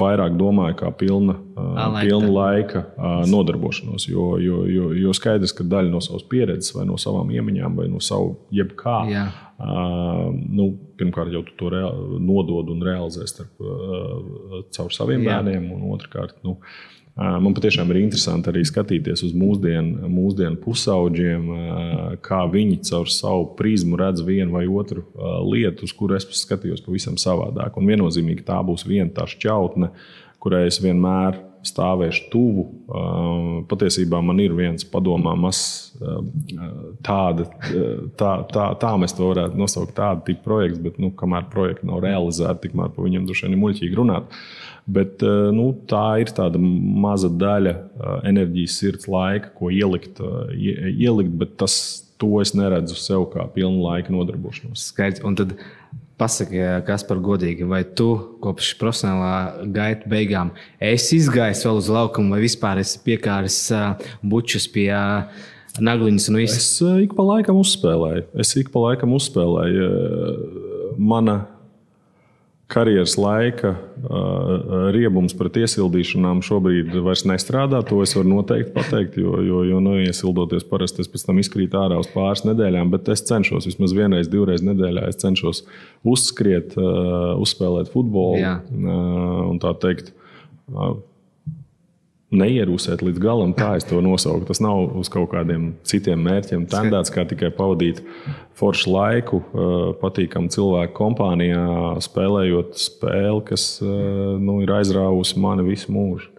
vairāk 0.00 0.36
domāju 0.38 0.76
kā 0.82 0.90
pilna, 0.98 1.36
laika. 1.56 2.02
pilna 2.02 2.30
laika 2.32 2.82
nodarbošanos. 3.30 4.08
Jo, 4.08 4.34
jo, 4.42 4.62
jo, 4.70 4.90
jo 4.98 5.14
skaidrs, 5.16 5.54
ka 5.56 5.66
daļa 5.66 5.92
no 5.92 6.02
savas 6.04 6.26
pieredzes, 6.30 6.74
vai 6.76 6.86
no 6.88 6.98
savām 7.00 7.30
iemaņām, 7.34 7.78
vai 7.78 7.88
no 7.92 8.02
savu 8.04 8.34
jebkā, 8.54 8.96
Jā. 9.12 9.26
nu, 10.34 10.70
pirmkārt 10.98 11.34
jau 11.34 11.44
tu 11.46 11.56
to 11.58 11.70
nodod 12.22 12.72
un 12.74 12.82
realizē 12.84 13.28
starp, 13.30 13.54
caur 14.74 14.92
saviem 14.94 15.24
Jā. 15.24 15.38
bērniem, 15.38 15.70
un 15.76 15.88
otrkārt. 15.94 16.36
Nu, 16.46 16.58
Man 17.14 17.54
patiešām 17.54 17.92
ir 17.92 18.00
interesanti 18.00 18.50
arī 18.50 18.64
skatīties 18.66 19.20
uz 19.22 19.34
mūsdienu, 19.38 20.08
mūsdienu 20.10 20.58
pusauģiem, 20.64 21.44
kā 22.26 22.40
viņi 22.50 22.80
caur 22.88 23.10
savu 23.12 23.52
prizmu 23.54 24.00
redz 24.00 24.24
vienu 24.26 24.56
vai 24.56 24.64
otru 24.66 25.04
lietu, 25.46 25.86
uz 25.86 25.94
kuru 25.94 26.18
es 26.18 26.26
skatījos 26.40 26.82
pavisam 26.82 27.14
savādāk. 27.20 27.78
Un 27.78 27.86
viennozīmīgi 27.92 28.42
tā 28.48 28.58
būs 28.66 28.82
viena 28.88 29.12
tā 29.14 29.28
šķautne, 29.30 29.92
kurai 30.42 30.64
es 30.66 30.80
vienmēr 30.82 31.38
stāvēšu 31.64 32.26
tuvu. 32.32 32.66
Patiesībā 33.70 34.18
man 34.18 34.42
ir 34.42 34.52
viens 34.56 34.84
padomā, 34.90 35.36
mazs 35.38 35.94
tāda, 37.06 37.46
tā, 38.18 38.32
tā, 38.50 38.66
tā 38.82 38.92
mēs 39.00 39.14
to 39.16 39.30
varētu 39.30 39.62
nosaukt, 39.62 39.94
tāda 39.96 40.26
tipa 40.26 40.44
projekts, 40.50 40.82
bet 40.84 40.98
nu, 41.02 41.14
kamēr 41.14 41.46
projekti 41.52 41.88
nav 41.88 42.02
realizēti, 42.04 42.66
tikmēr 42.66 42.92
par 42.94 43.06
viņiem 43.06 43.30
droši 43.30 43.46
vien 43.46 43.56
ir 43.56 43.62
muļķīgi 43.62 44.00
runāt. 44.02 44.36
Bet 44.84 45.22
nu, 45.56 45.70
tā 45.88 46.20
ir 46.20 46.32
tāda 46.36 46.60
maza 46.60 47.30
daļa 47.32 47.72
enerģijas, 48.28 48.74
sirds 48.82 49.08
laika, 49.08 49.48
ko 49.56 49.70
ielikt, 49.72 50.20
ielikt 50.52 51.38
bet 51.40 51.54
tas, 51.62 51.76
to 52.20 52.36
es 52.42 52.52
neredzu 52.54 52.98
sev 53.00 53.24
kā 53.32 53.46
pilnu 53.54 53.80
laika 53.86 54.12
nodarbošanos. 54.12 54.90
Skaidrs. 54.92 55.24
Un 55.24 55.38
tad 55.40 55.56
Pasaki, 56.14 56.60
kas 56.86 57.02
par 57.02 57.18
godīgi, 57.18 57.66
vai 57.66 57.80
tu 57.98 58.06
kopš 58.42 58.68
profesionālā 58.78 59.64
gaita 59.74 60.06
beigām 60.06 60.52
esi 60.78 61.16
izgājis 61.18 61.64
vēl 61.66 61.80
uz 61.80 61.88
laukumu, 61.90 62.36
vai 62.36 62.44
vispār 62.44 62.78
esi 62.84 63.00
piekāris 63.02 63.56
bučus 64.22 64.68
pie 64.70 64.92
nagliņas 65.82 66.28
un 66.30 66.38
viss? 66.38 66.60
Es 66.60 67.02
ik 67.02 67.16
pa 67.18 67.26
laikam 67.26 67.58
uzspēlēju. 67.58 68.28
Es 68.38 68.54
ik 68.60 68.70
pa 68.70 68.84
laikam 68.84 69.16
uzspēlēju. 69.18 69.88
Mana 71.02 71.40
karjeras 72.66 73.14
laika 73.20 73.74
uh, 73.74 74.88
riebums 74.94 75.34
pret 75.36 75.58
iesildīšanām 75.60 76.40
šobrīd 76.44 76.94
vairs 77.04 77.24
nestrādā. 77.28 77.82
To 77.90 78.00
es 78.04 78.14
varu 78.16 78.30
noteikti 78.30 78.72
pateikt, 78.74 79.18
jo, 79.20 79.36
jo, 79.44 79.62
jo 79.68 79.80
nu, 79.84 79.96
iesildoties 80.02 80.66
parasti 80.70 81.04
es 81.04 81.10
pēc 81.12 81.26
tam 81.28 81.40
izkrītu 81.42 81.78
ārā 81.80 82.00
uz 82.00 82.08
pāris 82.14 82.44
nedēļām, 82.48 82.92
bet 82.94 83.10
es 83.12 83.24
cenšos 83.28 83.68
vismaz 83.68 83.96
vienreiz, 83.96 84.30
divreiz 84.32 84.64
nedēļā 84.64 85.10
cenšos 85.20 85.64
uzskriet, 86.14 86.76
uh, 86.80 87.34
uzspēlēt 87.44 87.92
futbolu 87.92 88.40
uh, 88.40 88.62
un 89.50 89.60
tā 89.62 89.74
teikt. 89.84 90.14
Uh, 90.72 90.96
neierūsēt 92.38 93.04
līdz 93.04 93.20
galam, 93.22 93.54
tā 93.56 93.74
es 93.78 93.86
to 93.88 94.00
nosaucu. 94.04 94.46
Tas 94.48 94.60
nav 94.64 94.96
uz 95.00 95.10
kaut 95.12 95.30
kādiem 95.32 95.72
citiem 95.86 96.22
mērķiem 96.26 96.66
tendēts, 96.70 97.12
kā 97.14 97.26
tikai 97.30 97.50
pavadīt 97.54 98.02
foršu 98.58 98.92
laiku, 98.94 99.40
patīkamu 100.02 100.52
cilvēku 100.54 100.94
kompānijā, 100.98 101.64
spēlējot 102.04 102.78
spēli, 102.80 103.42
kas 103.50 103.66
nu, 103.82 104.60
ir 104.64 104.74
aizrāvusi 104.78 105.40
mani 105.42 105.66
visu 105.68 105.94
mūžu. 105.94 106.30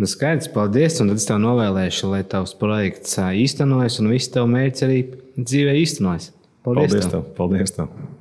Nu, 0.00 0.08
skaidrs, 0.08 0.48
paldies. 0.54 1.00
Un 1.02 1.12
tad 1.12 1.20
es 1.20 1.28
tev 1.28 1.40
novēlēšu, 1.42 2.08
lai 2.14 2.22
tavs 2.28 2.56
projekts 2.60 3.18
īstenojas 3.20 4.00
un 4.00 4.08
viss 4.12 4.32
tev 4.32 4.48
mērķis 4.50 4.86
arī 4.86 5.02
dzīvē 5.36 5.76
īstenojas. 5.82 6.32
Paldies! 6.64 6.94
Paldies 6.94 7.06
tev! 7.06 7.12
tev. 7.18 7.36
Paldies 7.36 7.76
tev. 7.76 8.19